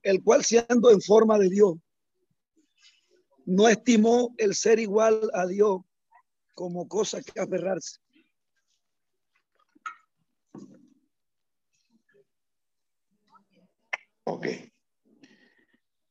El 0.02 0.22
cual 0.22 0.44
siendo 0.44 0.90
en 0.90 1.00
forma 1.00 1.38
de 1.38 1.48
Dios, 1.48 1.74
no 3.44 3.68
estimó 3.68 4.34
el 4.38 4.54
ser 4.54 4.78
igual 4.78 5.30
a 5.34 5.46
Dios 5.46 5.80
como 6.54 6.88
cosa 6.88 7.20
que 7.22 7.40
aferrarse. 7.40 7.98
Ok. 14.24 14.46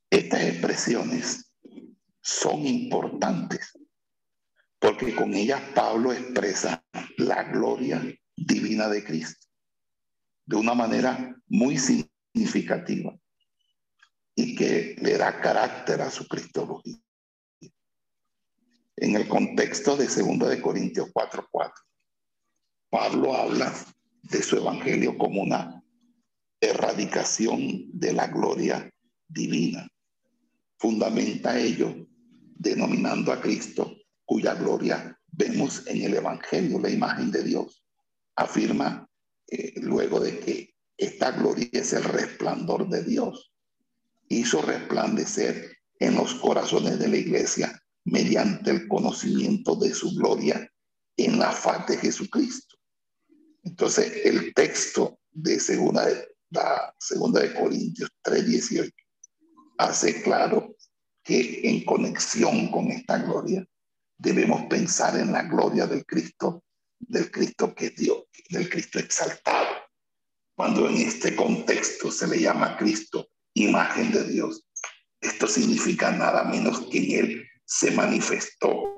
Estas 0.10 0.42
expresiones 0.44 1.52
son 2.22 2.66
importantes 2.66 3.72
porque 4.80 5.16
con 5.16 5.34
ellas 5.34 5.62
Pablo 5.74 6.12
expresa 6.12 6.84
la 7.18 7.44
gloria 7.44 8.04
divina 8.36 8.90
de 8.90 9.04
Cristo 9.04 9.48
de 10.46 10.56
una 10.56 10.74
manera 10.74 11.36
muy 11.48 11.78
significativa 11.78 13.16
y 14.42 14.56
que 14.56 14.96
le 15.00 15.18
da 15.18 15.40
carácter 15.40 16.02
a 16.02 16.10
su 16.10 16.28
cristología. 16.28 16.98
En 18.96 19.16
el 19.16 19.28
contexto 19.28 19.96
de 19.96 20.08
2 20.08 20.50
de 20.50 20.62
Corintios 20.62 21.12
4:4, 21.14 21.74
Pablo 22.90 23.36
habla 23.36 23.72
de 24.24 24.42
su 24.42 24.58
evangelio 24.58 25.16
como 25.18 25.44
una 25.44 25.84
erradicación 26.60 27.86
de 27.94 28.14
la 28.14 28.28
gloria 28.28 28.92
divina. 29.28 29.88
Fundamenta 30.78 31.60
ello 31.60 32.08
denominando 32.56 33.32
a 33.32 33.42
Cristo, 33.42 33.96
cuya 34.26 34.56
gloria 34.56 35.20
vemos 35.28 35.86
en 35.88 36.02
el 36.02 36.16
Evangelio, 36.16 36.80
la 36.80 36.90
imagen 36.90 37.32
de 37.32 37.44
Dios. 37.44 37.84
Afirma 38.36 39.08
eh, 39.48 39.74
luego 39.82 40.20
de 40.20 40.40
que 40.40 40.76
esta 40.98 41.32
gloria 41.32 41.70
es 41.74 41.94
el 41.94 42.04
resplandor 42.04 42.90
de 42.90 43.04
Dios. 43.04 43.51
Hizo 44.32 44.62
resplandecer 44.62 45.78
en 46.00 46.16
los 46.16 46.36
corazones 46.36 46.98
de 47.00 47.10
la 47.10 47.18
iglesia 47.18 47.78
mediante 48.06 48.72
el 48.72 48.88
conocimiento 48.88 49.76
de 49.76 49.94
su 49.94 50.16
gloria 50.16 50.72
en 51.18 51.38
la 51.38 51.52
faz 51.52 51.86
de 51.88 51.98
Jesucristo. 51.98 52.78
Entonces, 53.62 54.22
el 54.24 54.54
texto 54.54 55.20
de 55.32 55.60
segunda 55.60 56.06
de, 56.06 56.30
la 56.50 56.96
segunda 56.98 57.42
de 57.42 57.54
Corintios 57.54 58.10
3:18 58.24 58.94
hace 59.78 60.22
claro 60.22 60.78
que 61.22 61.60
en 61.70 61.84
conexión 61.84 62.72
con 62.72 62.88
esta 62.88 63.18
gloria 63.18 63.68
debemos 64.18 64.62
pensar 64.68 65.20
en 65.20 65.34
la 65.34 65.44
gloria 65.44 65.88
del 65.88 66.06
Cristo, 66.06 66.64
del 67.00 67.30
Cristo 67.30 67.76
que 67.76 67.90
dio, 67.90 68.28
del 68.50 68.70
Cristo 68.70 68.98
exaltado. 68.98 69.76
Cuando 70.56 70.88
en 70.88 70.96
este 70.96 71.36
contexto 71.36 72.10
se 72.10 72.28
le 72.28 72.40
llama 72.40 72.78
Cristo 72.78 73.28
imagen 73.54 74.12
de 74.12 74.24
Dios, 74.26 74.66
esto 75.22 75.48
significa 75.48 76.12
nada 76.12 76.44
menos 76.46 76.82
que 76.90 76.98
en 76.98 77.26
él 77.26 77.48
se 77.66 77.92
manifestó 77.92 78.94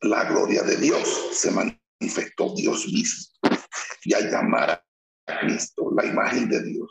la 0.00 0.24
gloria 0.24 0.62
de 0.62 0.76
Dios, 0.76 1.30
se 1.32 1.50
manifestó 1.50 2.54
Dios 2.54 2.86
mismo. 2.88 3.32
Y 4.04 4.14
al 4.14 4.30
llamar 4.30 4.84
a 5.26 5.40
Cristo 5.40 5.90
la 5.94 6.06
imagen 6.06 6.48
de 6.48 6.62
Dios, 6.62 6.90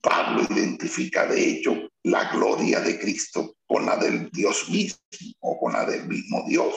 Pablo 0.00 0.46
identifica 0.50 1.26
de 1.26 1.50
hecho 1.50 1.88
la 2.04 2.30
gloria 2.32 2.80
de 2.80 2.98
Cristo 2.98 3.56
con 3.66 3.86
la 3.86 3.96
del 3.96 4.30
Dios 4.30 4.68
mismo 4.68 4.98
o 5.40 5.58
con 5.58 5.72
la 5.72 5.84
del 5.84 6.06
mismo 6.06 6.44
Dios. 6.46 6.74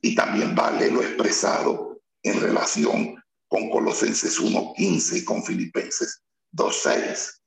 Y 0.00 0.14
también 0.14 0.54
vale 0.54 0.90
lo 0.90 1.02
expresado 1.02 2.00
en 2.22 2.40
relación 2.40 3.22
con 3.48 3.70
Colosenses 3.70 4.40
1.15 4.40 5.18
y 5.18 5.24
con 5.24 5.44
Filipenses 5.44 6.22
2.6. 6.52 7.40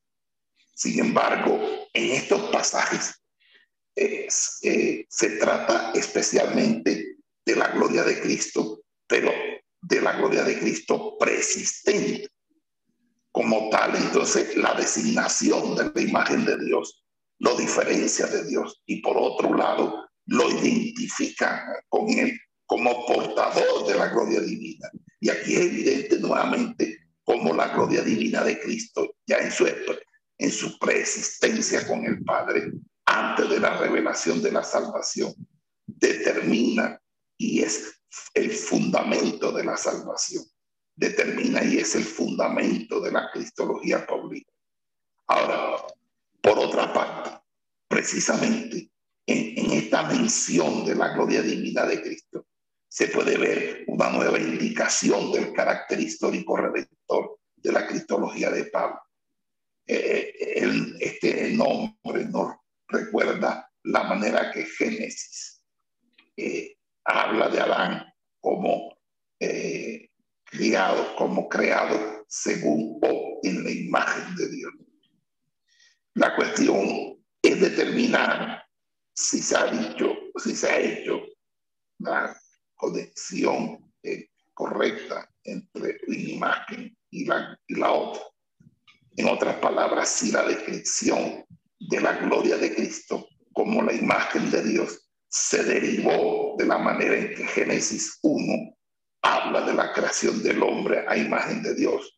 Sin 0.80 0.98
embargo, 1.00 1.60
en 1.94 2.12
estos 2.12 2.50
pasajes 2.52 3.14
es, 3.94 4.60
eh, 4.64 5.06
se 5.10 5.32
trata 5.32 5.92
especialmente 5.94 7.18
de 7.46 7.56
la 7.56 7.68
gloria 7.68 8.04
de 8.04 8.22
Cristo, 8.22 8.82
pero 9.06 9.30
de 9.82 10.02
la 10.02 10.14
gloria 10.14 10.44
de 10.44 10.58
Cristo 10.58 11.18
persistente. 11.20 12.30
Como 13.30 13.70
tal, 13.70 13.94
entonces, 13.98 14.56
la 14.56 14.74
designación 14.74 15.76
de 15.76 15.92
la 15.94 16.02
imagen 16.02 16.46
de 16.46 16.58
Dios 16.64 17.04
lo 17.40 17.56
diferencia 17.56 18.28
de 18.28 18.46
Dios 18.46 18.82
y 18.86 19.02
por 19.02 19.18
otro 19.18 19.56
lado, 19.56 20.08
lo 20.26 20.50
identifica 20.50 21.66
con 21.88 22.10
él 22.10 22.38
como 22.66 23.06
portador 23.06 23.88
de 23.88 23.96
la 23.96 24.10
gloria 24.10 24.42
divina. 24.42 24.90
Y 25.20 25.30
aquí 25.30 25.56
es 25.56 25.62
evidente 25.62 26.20
nuevamente 26.20 27.00
como 27.24 27.54
la 27.54 27.70
gloria 27.70 28.02
divina 28.02 28.44
de 28.44 28.60
Cristo, 28.60 29.16
ya 29.26 29.38
en 29.38 29.52
su, 29.52 29.66
en 30.40 30.52
su 30.52 30.80
preexistencia 30.80 31.86
con 31.86 32.06
el 32.06 32.24
Padre, 32.24 32.72
antes 33.06 33.50
de 33.50 33.60
la 33.60 33.78
revelación 33.78 34.42
de 34.42 34.52
la 34.52 34.64
salvación, 34.64 35.34
determina 35.86 37.00
y 37.38 37.62
es 37.62 38.02
el 38.34 38.50
fundamento 38.52 39.52
de 39.52 39.66
la 39.66 39.76
salvación. 39.76 40.44
Determina 40.96 41.64
y 41.64 41.78
es 41.78 41.94
el 41.96 42.04
fundamento 42.04 43.02
de 43.02 43.12
la 43.12 43.30
cristología 43.32 44.06
paulina. 44.08 44.48
Ahora, 45.28 45.84
por 46.42 46.58
otra 46.58 46.92
parte, 46.94 47.32
precisamente 47.88 48.90
en, 49.26 49.66
en, 49.66 49.72
esta 49.72 50.04
mención 50.04 50.86
de 50.86 50.96
la 50.96 51.14
gloria 51.14 51.42
divina 51.42 51.86
de 51.86 52.02
Cristo, 52.02 52.46
se 52.88 53.08
puede 53.08 53.38
ver 53.38 53.84
una 53.88 54.10
nueva 54.10 54.40
indicación 54.40 55.32
del 55.32 55.54
carácter 55.54 56.00
histórico 56.00 56.56
redentor 56.58 57.40
de 57.58 57.72
la 57.72 57.86
cristología 57.86 58.50
de 58.50 58.66
Pablo. 58.66 59.00
Eh, 59.92 60.36
el, 60.58 60.98
este 61.00 61.50
nombre 61.50 62.24
nos 62.26 62.58
recuerda 62.88 63.68
la 63.86 64.04
manera 64.04 64.52
que 64.52 64.64
Génesis 64.64 65.64
eh, 66.38 66.78
habla 67.06 67.50
de 67.50 67.60
Adán 67.60 68.06
como 68.40 68.96
eh, 69.40 70.12
criado, 70.44 71.16
como 71.16 71.50
creado 71.50 72.24
según 72.28 73.00
o 73.02 73.40
en 73.42 73.64
la 73.64 73.72
imagen 73.72 74.36
de 74.36 74.50
Dios. 74.52 74.74
La 76.14 76.36
cuestión 76.36 77.20
es 77.42 77.60
determinar 77.60 78.64
si 79.12 79.42
se 79.42 79.58
ha 79.58 79.66
dicho, 79.72 80.16
si 80.36 80.56
se 80.56 80.70
ha 80.70 80.80
hecho 80.80 81.20
la 81.98 82.40
conexión 82.76 83.92
eh, 84.04 84.30
correcta 84.54 85.28
entre 85.44 85.98
una 86.08 86.18
imagen 86.18 86.96
y 87.10 87.26
la, 87.26 87.60
y 87.66 87.74
la 87.74 87.92
otra. 87.92 88.29
En 89.20 89.28
otras 89.28 89.58
palabras, 89.58 90.08
si 90.08 90.32
la 90.32 90.44
descripción 90.44 91.44
de 91.78 92.00
la 92.00 92.14
gloria 92.20 92.56
de 92.56 92.74
Cristo 92.74 93.28
como 93.52 93.82
la 93.82 93.94
imagen 93.94 94.50
de 94.50 94.64
Dios 94.64 95.10
se 95.28 95.62
derivó 95.62 96.56
de 96.58 96.66
la 96.66 96.78
manera 96.78 97.18
en 97.18 97.36
que 97.36 97.46
Génesis 97.46 98.18
1 98.22 98.78
habla 99.22 99.66
de 99.66 99.74
la 99.74 99.92
creación 99.92 100.42
del 100.42 100.64
hombre 100.64 101.04
a 101.06 101.18
imagen 101.18 101.62
de 101.62 101.76
Dios. 101.76 102.18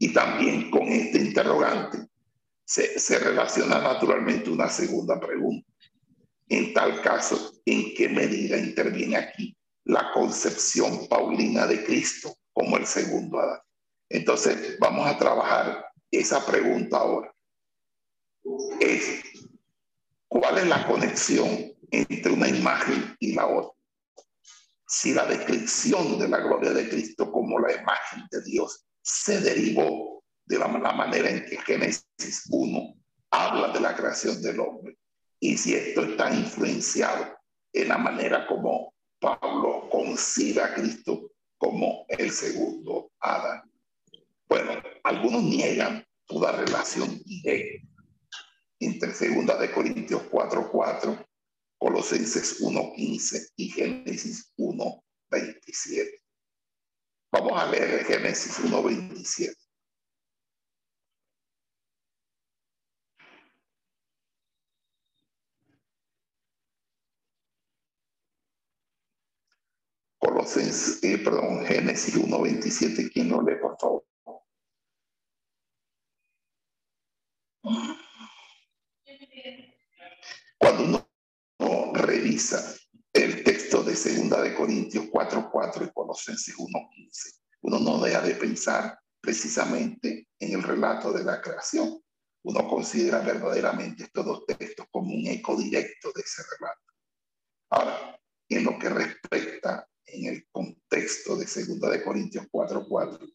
Y 0.00 0.12
también 0.12 0.68
con 0.72 0.88
este 0.88 1.18
interrogante 1.18 1.98
se, 2.64 3.16
relaciona 3.20 3.80
naturalmente 3.80 4.50
una 4.50 4.68
segunda 4.68 5.20
pregunta. 5.20 5.70
En 6.48 6.74
tal 6.74 7.02
caso, 7.02 7.52
¿en 7.64 7.94
qué 7.94 8.08
medida 8.08 8.56
interviene 8.56 9.16
aquí 9.16 9.56
la 9.84 10.10
concepción 10.10 11.06
paulina 11.06 11.68
de 11.68 11.84
Cristo 11.84 12.34
como 12.52 12.78
el 12.78 12.86
segundo 12.86 13.38
Adán? 13.38 13.60
Entonces, 14.08 14.76
vamos 14.80 15.06
a 15.06 15.16
trabajar 15.16 15.89
esa 16.10 16.44
pregunta 16.44 16.98
ahora 16.98 17.34
es 18.80 19.22
cuál 20.28 20.58
es 20.58 20.66
la 20.66 20.86
conexión 20.86 21.72
entre 21.90 22.32
una 22.32 22.48
imagen 22.48 23.16
y 23.18 23.34
la 23.34 23.46
otra. 23.46 23.72
Si 24.86 25.12
la 25.14 25.26
descripción 25.26 26.18
de 26.18 26.28
la 26.28 26.38
gloria 26.38 26.72
de 26.72 26.88
Cristo 26.88 27.30
como 27.30 27.58
la 27.60 27.72
imagen 27.72 28.26
de 28.30 28.42
Dios 28.42 28.84
se 29.02 29.40
derivó 29.40 30.24
de 30.46 30.58
la, 30.58 30.66
manera 30.66 31.30
en 31.30 31.44
que 31.46 31.58
Génesis 31.58 32.48
1 32.50 32.94
habla 33.30 33.72
de 33.72 33.80
la 33.80 33.94
creación 33.94 34.42
del 34.42 34.58
hombre 34.58 34.98
y 35.38 35.56
si 35.56 35.74
esto 35.74 36.02
está 36.02 36.34
influenciado 36.34 37.38
en 37.72 37.88
la 37.88 37.98
manera 37.98 38.46
como 38.48 38.94
Pablo 39.20 39.88
concibe 39.90 40.62
a 40.62 40.74
Cristo 40.74 41.30
como 41.56 42.04
el 42.08 42.30
segundo 42.30 43.12
Adán. 43.20 43.69
Bueno, 44.50 44.82
algunos 45.04 45.44
niegan 45.44 46.04
toda 46.26 46.50
relación 46.50 47.22
directa 47.24 47.86
entre 48.80 49.14
Segunda 49.14 49.56
de 49.56 49.70
Corintios 49.70 50.22
4:4, 50.28 51.24
Colosenses 51.78 52.60
1:15 52.60 53.52
y 53.54 53.68
Génesis 53.68 54.52
1:27. 54.56 56.20
Vamos 57.30 57.62
a 57.62 57.70
leer 57.70 58.04
Génesis 58.04 58.58
1:27. 58.58 59.54
Colosenses, 70.18 71.04
eh, 71.04 71.18
perdón, 71.18 71.64
Génesis 71.66 72.16
1.27, 72.16 73.10
¿quién 73.12 73.28
lo 73.28 73.42
lee, 73.42 73.54
por 73.62 73.78
favor? 73.78 74.09
Cuando 80.58 81.06
uno 81.58 81.92
revisa 81.94 82.74
el 83.12 83.44
texto 83.44 83.82
de 83.82 83.96
Segunda 83.96 84.40
de 84.40 84.54
Corintios 84.54 85.06
4.4 85.06 85.88
y 85.88 85.92
Colosenses 85.92 86.56
1.15, 86.56 87.40
uno 87.62 87.78
no 87.80 88.00
deja 88.00 88.22
de 88.22 88.34
pensar 88.34 88.98
precisamente 89.20 90.28
en 90.38 90.54
el 90.54 90.62
relato 90.62 91.12
de 91.12 91.24
la 91.24 91.40
creación. 91.40 92.00
Uno 92.42 92.66
considera 92.66 93.18
verdaderamente 93.20 94.04
estos 94.04 94.24
dos 94.24 94.46
textos 94.46 94.86
como 94.90 95.14
un 95.14 95.26
eco 95.26 95.56
directo 95.56 96.10
de 96.14 96.22
ese 96.22 96.42
relato. 96.58 96.80
Ahora, 97.70 98.20
en 98.48 98.64
lo 98.64 98.78
que 98.78 98.88
respecta 98.88 99.86
en 100.06 100.26
el 100.26 100.48
contexto 100.50 101.36
de 101.36 101.46
Segunda 101.46 101.90
de 101.90 102.02
Corintios 102.02 102.46
4.4, 102.50 103.34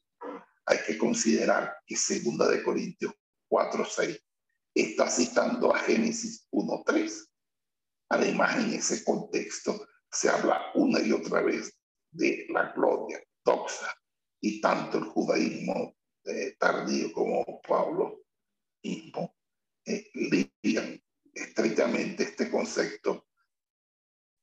hay 0.65 0.77
que 0.87 0.97
considerar 0.97 1.77
que 1.85 1.95
Segunda 1.95 2.47
de 2.49 2.63
Corintios 2.63 3.13
4.6 3.55 4.21
está 4.73 5.09
citando 5.09 5.73
a 5.73 5.79
Génesis 5.79 6.45
1.3. 6.51 7.25
Además, 8.09 8.57
en 8.57 8.73
ese 8.73 9.03
contexto 9.05 9.87
se 10.11 10.29
habla 10.29 10.71
una 10.75 10.99
y 10.99 11.13
otra 11.13 11.41
vez 11.41 11.73
de 12.11 12.45
la 12.49 12.73
gloria, 12.73 13.23
doxa, 13.45 13.93
y 14.41 14.59
tanto 14.59 14.97
el 14.97 15.05
judaísmo 15.05 15.95
eh, 16.25 16.55
tardío 16.59 17.13
como 17.13 17.61
Pablo 17.61 18.25
mismo 18.83 19.35
eh, 19.85 20.11
estrechamente 21.33 22.23
este 22.23 22.51
concepto 22.51 23.27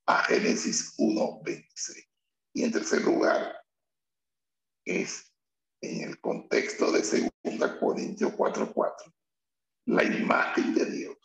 a 0.07 0.25
Génesis 0.25 0.97
1.26. 0.97 2.09
Y 2.55 2.65
en 2.65 2.73
tercer 2.73 3.03
lugar, 3.03 3.63
es 4.85 5.32
en 5.83 6.09
el 6.09 6.21
contexto 6.21 6.91
de 6.93 7.03
2 7.43 7.73
Corintios 7.79 8.33
4:4. 8.33 9.13
La 9.87 10.05
imagen 10.05 10.75
de 10.75 10.87
Dios 10.87 11.17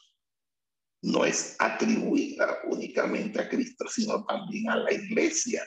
no 1.04 1.26
es 1.26 1.56
atribuida 1.60 2.60
únicamente 2.66 3.40
a 3.40 3.48
Cristo, 3.48 3.88
sino 3.88 4.26
también 4.26 4.70
a 4.70 4.78
la 4.78 4.92
iglesia. 4.92 5.64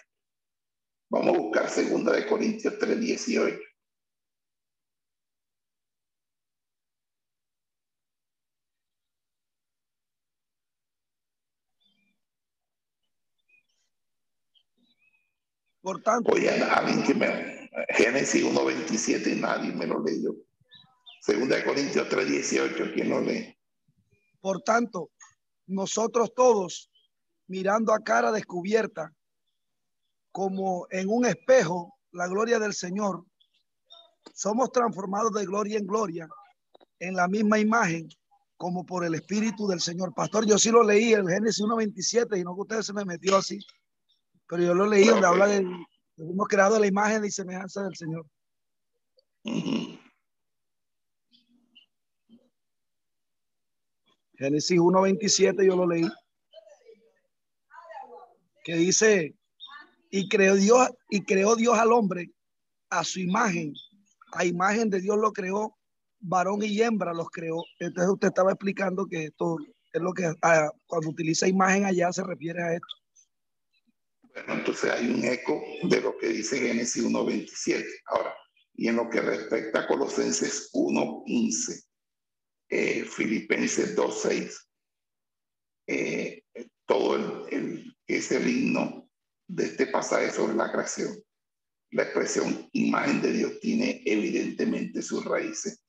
Vamos 1.08 1.36
a 1.36 1.38
buscar 1.38 1.64
2 1.64 2.04
de 2.12 2.26
Corintios 2.26 2.78
3:18. 2.78 3.58
Por 15.82 16.02
tanto, 16.02 16.32
Oye, 16.32 16.50
alguien 16.50 17.02
que 17.02 17.14
me... 17.14 17.59
Génesis 17.90 18.44
1.27 18.44 19.36
y 19.36 19.40
nadie 19.40 19.72
me 19.72 19.86
lo 19.86 20.02
leyó. 20.02 20.34
Segunda 21.20 21.56
de 21.56 21.64
Corintios 21.64 22.08
3.18, 22.08 22.94
¿quién 22.94 23.10
lo 23.10 23.20
lee? 23.20 23.56
por 24.40 24.62
tanto, 24.62 25.10
nosotros 25.66 26.32
todos, 26.34 26.90
mirando 27.46 27.92
a 27.92 28.00
cara 28.00 28.32
descubierta, 28.32 29.12
como 30.32 30.86
en 30.90 31.08
un 31.08 31.26
espejo, 31.26 31.94
la 32.12 32.26
gloria 32.26 32.58
del 32.58 32.72
Señor, 32.72 33.24
somos 34.34 34.72
transformados 34.72 35.32
de 35.32 35.44
gloria 35.44 35.78
en 35.78 35.86
gloria 35.86 36.28
en 36.98 37.14
la 37.14 37.28
misma 37.28 37.58
imagen 37.58 38.08
como 38.56 38.84
por 38.84 39.04
el 39.04 39.14
Espíritu 39.14 39.66
del 39.66 39.80
Señor. 39.80 40.12
Pastor, 40.14 40.46
yo 40.46 40.58
sí 40.58 40.70
lo 40.70 40.82
leí, 40.82 41.12
el 41.12 41.28
Génesis 41.28 41.64
1.27, 41.64 42.38
y 42.38 42.44
no 42.44 42.54
que 42.54 42.60
usted 42.60 42.82
se 42.82 42.92
me 42.92 43.04
metió 43.04 43.36
así, 43.36 43.58
pero 44.46 44.62
yo 44.62 44.74
lo 44.74 44.86
leí 44.86 45.06
donde 45.06 45.26
habla 45.26 45.46
de 45.46 45.66
que 46.26 46.32
hemos 46.32 46.48
creado 46.48 46.78
la 46.78 46.86
imagen 46.86 47.24
y 47.24 47.30
semejanza 47.30 47.82
del 47.84 47.96
Señor. 47.96 48.26
Génesis 54.34 54.78
1.27 54.78 55.66
yo 55.66 55.76
lo 55.76 55.86
leí. 55.86 56.08
Que 58.64 58.74
dice, 58.74 59.34
y 60.10 60.28
creó 60.28 60.54
Dios, 60.56 60.90
y 61.08 61.24
creó 61.24 61.56
Dios 61.56 61.78
al 61.78 61.92
hombre 61.92 62.30
a 62.90 63.04
su 63.04 63.20
imagen. 63.20 63.74
A 64.32 64.44
imagen 64.44 64.90
de 64.90 65.00
Dios 65.00 65.18
lo 65.18 65.32
creó, 65.32 65.76
varón 66.20 66.62
y 66.62 66.80
hembra 66.80 67.14
los 67.14 67.30
creó. 67.30 67.64
Entonces 67.78 68.12
usted 68.12 68.28
estaba 68.28 68.52
explicando 68.52 69.06
que 69.06 69.24
esto 69.24 69.56
es 69.92 70.02
lo 70.02 70.12
que 70.12 70.32
ah, 70.42 70.70
cuando 70.86 71.08
utiliza 71.08 71.48
imagen 71.48 71.84
allá 71.84 72.12
se 72.12 72.22
refiere 72.22 72.62
a 72.62 72.74
esto. 72.74 72.99
Bueno, 74.32 74.54
entonces 74.54 74.90
hay 74.90 75.10
un 75.10 75.24
eco 75.24 75.62
de 75.82 76.00
lo 76.00 76.16
que 76.16 76.28
dice 76.28 76.58
Génesis 76.58 77.04
1.27. 77.04 77.84
Ahora, 78.06 78.34
y 78.74 78.88
en 78.88 78.96
lo 78.96 79.10
que 79.10 79.20
respecta 79.20 79.80
a 79.80 79.86
Colosenses 79.86 80.70
1.15, 80.72 81.84
eh, 82.70 83.04
Filipenses 83.04 83.96
2.6, 83.96 84.56
eh, 85.88 86.44
todo 86.86 87.16
el, 87.16 87.54
el, 87.54 87.96
es 88.06 88.30
el 88.30 88.48
himno 88.48 89.10
de 89.48 89.64
este 89.66 89.86
pasaje 89.86 90.30
sobre 90.30 90.54
la 90.54 90.70
creación. 90.70 91.12
La 91.90 92.04
expresión 92.04 92.68
imagen 92.72 93.20
de 93.20 93.32
Dios 93.32 93.60
tiene 93.60 94.00
evidentemente 94.04 95.02
sus 95.02 95.24
raíces 95.24 95.82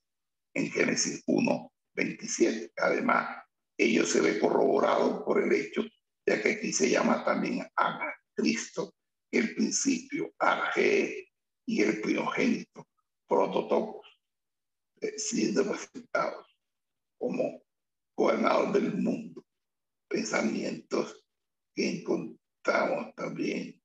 en 0.54 0.68
Génesis 0.70 1.22
1.27. 1.26 2.72
Además, 2.76 3.44
ello 3.78 4.04
se 4.04 4.20
ve 4.20 4.40
corroborado 4.40 5.24
por 5.24 5.40
el 5.40 5.52
hecho 5.52 5.82
de 6.26 6.42
que 6.42 6.52
aquí 6.52 6.72
se 6.72 6.90
llama 6.90 7.24
también 7.24 7.60
a 7.76 7.98
Cristo, 8.34 8.94
el 9.30 9.54
principio, 9.54 10.32
Arge 10.38 11.28
y 11.66 11.82
el 11.82 12.00
primogénito, 12.00 12.88
prototopos, 13.26 14.06
eh, 15.00 15.18
siendo 15.18 15.64
presentados 15.64 16.46
como 17.18 17.62
gobernador 18.16 18.72
del 18.72 18.94
mundo. 18.94 19.44
Pensamientos 20.08 21.24
que 21.74 21.98
encontramos 21.98 23.14
también 23.14 23.82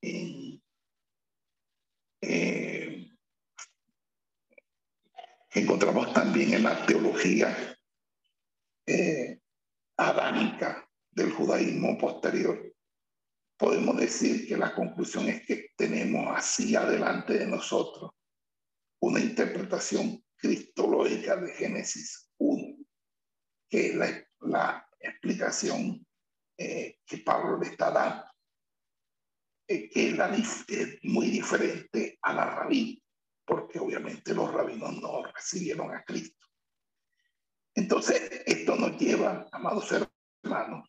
en 0.00 0.62
eh, 2.20 3.08
encontramos 5.50 6.12
también 6.12 6.54
en 6.54 6.62
la 6.64 6.84
teología 6.86 7.76
eh, 8.86 9.40
adánica 9.96 10.88
del 11.10 11.32
judaísmo 11.32 11.98
posterior. 11.98 12.67
Podemos 13.58 13.96
decir 13.96 14.46
que 14.46 14.56
la 14.56 14.72
conclusión 14.72 15.28
es 15.28 15.44
que 15.44 15.70
tenemos 15.76 16.28
así 16.34 16.76
adelante 16.76 17.36
de 17.36 17.46
nosotros 17.46 18.12
una 19.00 19.18
interpretación 19.18 20.24
cristológica 20.36 21.36
de 21.36 21.52
Génesis 21.54 22.30
1, 22.38 22.76
que 23.68 23.88
es 23.88 23.94
la, 23.96 24.28
la 24.42 24.88
explicación 25.00 26.06
eh, 26.56 26.98
que 27.04 27.18
Pablo 27.18 27.58
le 27.58 27.70
está 27.70 27.90
dando, 27.90 28.24
eh, 29.66 29.90
que 29.90 30.10
es, 30.10 30.16
la, 30.16 30.32
es 30.34 30.98
muy 31.02 31.26
diferente 31.26 32.16
a 32.22 32.32
la 32.32 32.44
rabí, 32.44 33.02
porque 33.44 33.80
obviamente 33.80 34.34
los 34.34 34.52
rabinos 34.52 35.00
no 35.00 35.24
recibieron 35.24 35.92
a 35.92 36.04
Cristo. 36.04 36.46
Entonces, 37.74 38.42
esto 38.46 38.76
nos 38.76 38.96
lleva, 38.98 39.48
amados 39.50 39.92
hermanos, 40.42 40.88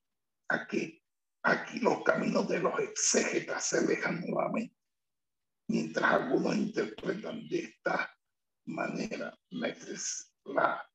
a 0.50 0.68
que 0.68 0.99
aquí 1.44 1.80
los 1.80 2.04
caminos 2.04 2.48
de 2.48 2.60
los 2.60 2.80
exégetas 2.80 3.66
se 3.66 3.80
alejan 3.80 4.22
nuevamente, 4.22 4.76
mientras 5.68 6.12
algunos 6.12 6.56
interpretan 6.56 7.48
de 7.48 7.60
esta 7.60 8.16
manera 8.66 9.38
la 10.46 10.90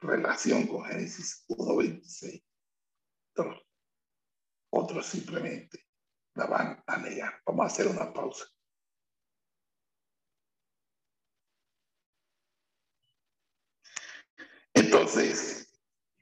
relación 0.00 0.66
con 0.66 0.84
Génesis 0.84 1.44
1.26. 1.48 2.44
Otros, 3.32 3.62
otros 4.70 5.06
simplemente 5.06 5.86
la 6.34 6.46
van 6.46 6.82
a 6.86 6.96
negar. 6.98 7.40
Vamos 7.46 7.64
a 7.64 7.66
hacer 7.66 7.86
una 7.86 8.12
pausa. 8.12 8.46
Entonces, 14.74 15.65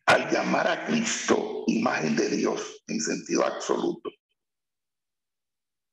al 0.06 0.30
llamar 0.30 0.68
a 0.68 0.86
Cristo 0.86 1.64
imagen 1.66 2.16
de 2.16 2.28
Dios 2.28 2.82
en 2.86 3.00
sentido 3.00 3.44
absoluto. 3.44 4.10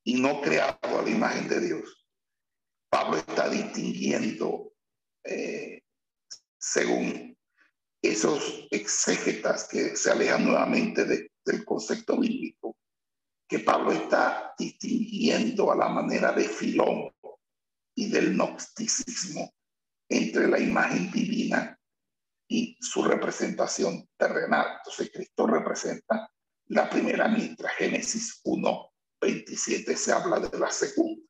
Y 0.04 0.20
no 0.20 0.42
creado 0.42 1.00
a 1.00 1.04
la 1.04 1.10
imagen 1.10 1.48
de 1.48 1.60
Dios, 1.62 2.08
Pablo 2.90 3.18
está 3.18 3.50
distinguiendo 3.50 4.74
eh, 5.24 5.84
según 6.58 7.38
esos 8.02 8.68
exégetas 8.72 9.68
que 9.70 9.96
se 9.96 10.12
alejan 10.12 10.46
nuevamente 10.46 11.06
del 11.06 11.66
concepto 11.66 12.20
bíblico, 12.20 12.76
que 13.48 13.60
Pablo 13.60 13.92
está 13.92 14.54
distinguiendo 14.58 15.72
a 15.72 15.76
la 15.76 15.90
manera 15.90 16.32
de 16.32 16.46
Filón 16.46 17.12
y 17.96 18.10
del 18.10 18.34
gnosticismo 18.34 19.54
entre 20.10 20.48
la 20.48 20.60
imagen 20.60 21.12
divina 21.12 21.78
y 22.52 22.76
su 22.82 23.02
representación 23.02 24.10
terrenal. 24.18 24.76
Entonces 24.80 25.10
Cristo 25.14 25.48
representa 25.48 26.30
la 26.66 26.90
primera 26.90 27.30
mientras 27.30 27.74
Génesis 27.76 28.42
1, 28.44 28.94
27 29.22 29.96
se 29.96 30.12
habla 30.12 30.38
de 30.38 30.60
la 30.60 30.70
segunda. 30.70 31.24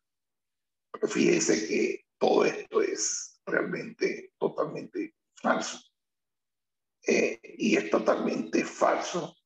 Pero 0.91 1.07
fíjese 1.07 1.67
que 1.67 2.05
todo 2.17 2.43
esto 2.45 2.81
es 2.81 3.39
realmente 3.45 4.33
totalmente 4.39 5.13
falso. 5.35 5.79
Eh, 7.05 7.39
y 7.43 7.77
es 7.77 7.91
totalmente 7.91 8.65
falso 8.65 9.37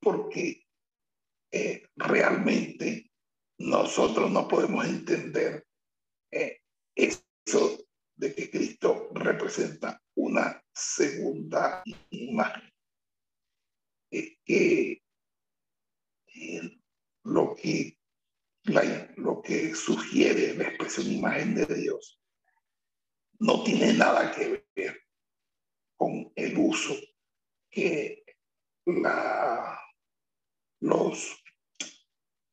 porque 0.00 0.64
eh, 1.50 1.88
realmente 1.96 3.10
nosotros 3.58 4.30
no 4.30 4.46
podemos 4.46 4.84
entender 4.84 5.66
eh, 6.30 6.60
eso 6.94 7.84
de 8.14 8.32
que 8.32 8.48
Cristo 8.48 9.08
representa 9.12 10.00
una 10.22 10.62
segunda 10.72 11.82
imagen. 12.10 12.70
que 14.44 15.02
lo 17.24 17.54
que 17.54 17.96
lo 19.16 19.42
que 19.42 19.74
sugiere 19.74 20.54
la 20.54 20.68
expresión 20.68 21.10
imagen 21.12 21.54
de 21.54 21.66
Dios 21.66 22.20
no 23.38 23.62
tiene 23.64 23.92
nada 23.94 24.32
que 24.32 24.64
ver 24.74 25.02
con 25.96 26.32
el 26.34 26.58
uso 26.58 26.94
que 27.70 28.24
la, 28.86 29.80
los, 30.80 31.42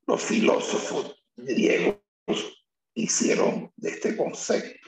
los 0.06 0.24
filósofos 0.24 1.24
griegos 1.36 2.00
hicieron 2.94 3.72
de 3.76 3.90
este 3.92 4.16
concepto, 4.16 4.87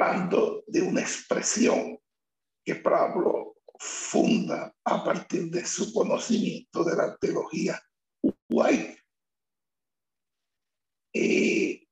hablando 0.00 0.64
de 0.66 0.80
una 0.82 1.00
expresión 1.00 1.98
que 2.64 2.76
Pablo 2.76 3.56
funda 3.78 4.74
a 4.84 5.04
partir 5.04 5.50
de 5.50 5.66
su 5.66 5.92
conocimiento 5.92 6.84
de 6.84 6.96
la 6.96 7.16
teología 7.16 7.80
guay. 8.48 8.96
Eh, 11.12 11.86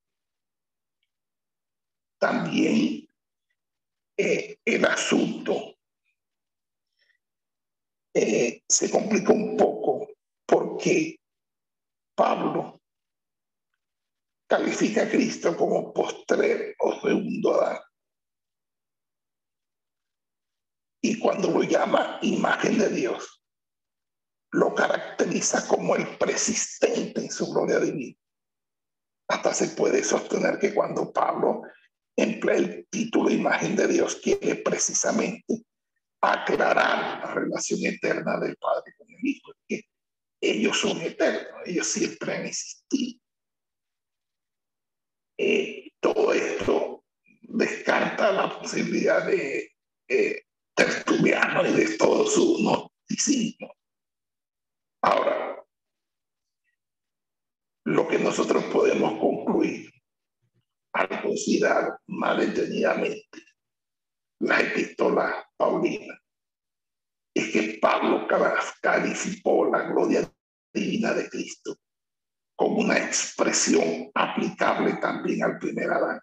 también 2.18 3.08
eh, 4.16 4.58
el 4.64 4.84
asunto 4.84 5.76
eh, 8.14 8.62
se 8.68 8.90
complica 8.90 9.32
un 9.32 9.56
poco 9.56 10.08
porque 10.46 11.20
Pablo 12.14 12.80
califica 14.46 15.02
a 15.02 15.10
Cristo 15.10 15.56
como 15.56 15.92
postrer 15.92 16.74
o 16.78 17.00
segundo 17.00 17.60
Adán. 17.60 17.87
Y 21.00 21.18
cuando 21.18 21.50
lo 21.50 21.62
llama 21.62 22.18
imagen 22.22 22.78
de 22.78 22.88
Dios, 22.90 23.42
lo 24.52 24.74
caracteriza 24.74 25.66
como 25.68 25.94
el 25.94 26.18
persistente 26.18 27.20
en 27.20 27.30
su 27.30 27.52
gloria 27.52 27.78
divina. 27.78 28.16
Hasta 29.28 29.52
se 29.52 29.68
puede 29.68 30.02
sostener 30.02 30.58
que 30.58 30.74
cuando 30.74 31.12
Pablo 31.12 31.62
emplea 32.16 32.56
el 32.56 32.88
título 32.90 33.30
imagen 33.30 33.76
de 33.76 33.86
Dios, 33.86 34.16
quiere 34.16 34.56
precisamente 34.56 35.64
aclarar 36.20 37.20
la 37.20 37.34
relación 37.34 37.80
eterna 37.84 38.40
del 38.40 38.56
Padre 38.56 38.94
con 38.96 39.08
el 39.08 39.20
Hijo, 39.22 39.52
que 39.68 39.82
ellos 40.40 40.78
son 40.78 41.00
eternos, 41.00 41.62
ellos 41.66 41.86
siempre 41.86 42.34
han 42.34 42.46
existido. 42.46 43.20
Eh, 45.36 45.92
todo 46.00 46.32
esto 46.32 47.04
descarta 47.42 48.32
la 48.32 48.58
posibilidad 48.58 49.24
de 49.26 49.72
eh, 50.08 50.47
Tertuliano 50.78 51.66
y 51.66 51.72
de 51.72 51.98
todo 51.98 52.24
su 52.24 52.62
noticismo. 52.62 53.74
Ahora, 55.02 55.60
lo 57.84 58.06
que 58.06 58.20
nosotros 58.20 58.62
podemos 58.66 59.18
concluir 59.18 59.90
al 60.92 61.20
considerar 61.20 61.98
más 62.06 62.38
detenidamente 62.38 63.42
la 64.40 64.60
epístola 64.60 65.50
paulina 65.56 66.16
es 67.34 67.52
que 67.52 67.78
Pablo 67.82 68.28
calificó 68.80 69.68
la 69.68 69.82
gloria 69.82 70.32
divina 70.72 71.12
de 71.12 71.28
Cristo 71.28 71.76
como 72.54 72.82
una 72.82 72.98
expresión 72.98 74.12
aplicable 74.14 74.94
también 75.00 75.42
al 75.42 75.58
primer 75.58 75.90
Adán, 75.90 76.20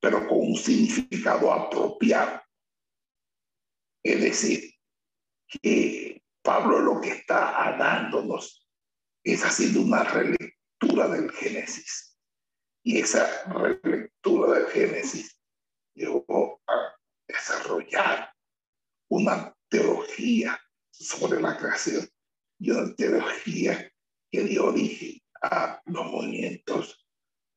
pero 0.00 0.26
con 0.26 0.38
un 0.38 0.56
significado 0.56 1.52
apropiado. 1.52 2.40
Es 4.02 4.20
decir, 4.20 4.74
que 5.46 6.22
Pablo 6.42 6.80
lo 6.80 7.00
que 7.00 7.10
está 7.10 7.76
dándonos 7.78 8.66
es 9.24 9.44
haciendo 9.44 9.82
una 9.82 10.04
relectura 10.04 11.08
del 11.08 11.30
Génesis. 11.32 12.16
Y 12.82 12.98
esa 12.98 13.44
relectura 13.52 14.58
del 14.58 14.66
Génesis 14.68 15.38
llevó 15.94 16.62
a 16.66 16.96
desarrollar 17.28 18.32
una 19.10 19.54
teología 19.68 20.58
sobre 20.90 21.40
la 21.40 21.58
creación 21.58 22.08
y 22.58 22.70
una 22.70 22.94
teología 22.94 23.92
que 24.30 24.44
dio 24.44 24.66
origen 24.66 25.20
a 25.42 25.80
los 25.86 26.06
movimientos, 26.06 27.06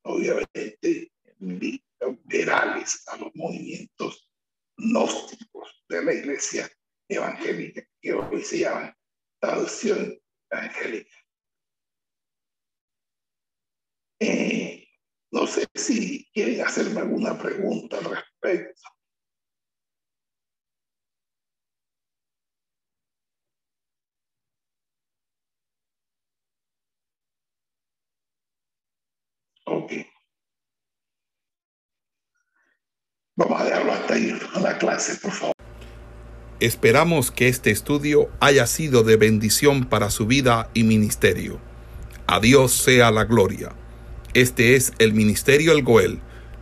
obviamente, 0.04 1.12
liberales, 1.40 3.08
a 3.08 3.18
los 3.18 3.34
movimientos 3.36 4.33
gnósticos 4.78 5.84
de 5.90 6.04
la 6.04 6.14
iglesia 6.14 6.70
evangélica, 7.08 7.84
que 8.02 8.14
hoy 8.14 8.44
se 8.44 8.60
llama 8.60 8.96
traducción 9.40 10.18
evangélica. 10.50 11.16
Eh, 14.20 14.88
no 15.32 15.46
sé 15.48 15.68
si 15.76 16.28
quieren 16.34 16.62
hacerme 16.62 17.02
alguna 17.02 17.38
pregunta 17.38 17.98
al 17.98 18.06
respecto. 18.06 18.82
Ok. 29.66 29.92
Vamos 33.36 33.60
a 33.60 33.66
dejarlo 33.66 33.94
hasta 33.94 34.14
ahí 34.14 34.32
a 34.54 34.60
la 34.60 34.78
clase, 34.78 35.16
por 35.16 35.32
favor. 35.32 35.54
Esperamos 36.60 37.32
que 37.32 37.48
este 37.48 37.72
estudio 37.72 38.30
haya 38.40 38.68
sido 38.68 39.04
de 39.04 39.16
bendición 39.16 39.86
para 39.86 40.12
su 40.12 40.28
vida 40.28 40.70
y 40.76 40.84
ministerio. 40.84 41.60
A 42.28 42.40
Dios 42.40 42.74
sea 42.74 43.10
la 43.10 43.26
gloria. 43.26 43.72
Este 44.36 44.76
es 44.76 44.94
el 45.00 45.14
Ministerio 45.14 45.72
El 45.72 45.82
Goel, 45.82 46.20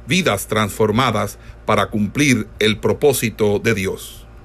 vidas 0.07 0.47
transformadas 0.47 1.39
para 1.65 1.89
cumplir 1.89 2.47
el 2.59 2.79
propósito 2.79 3.59
de 3.59 3.73
Dios. 3.73 4.20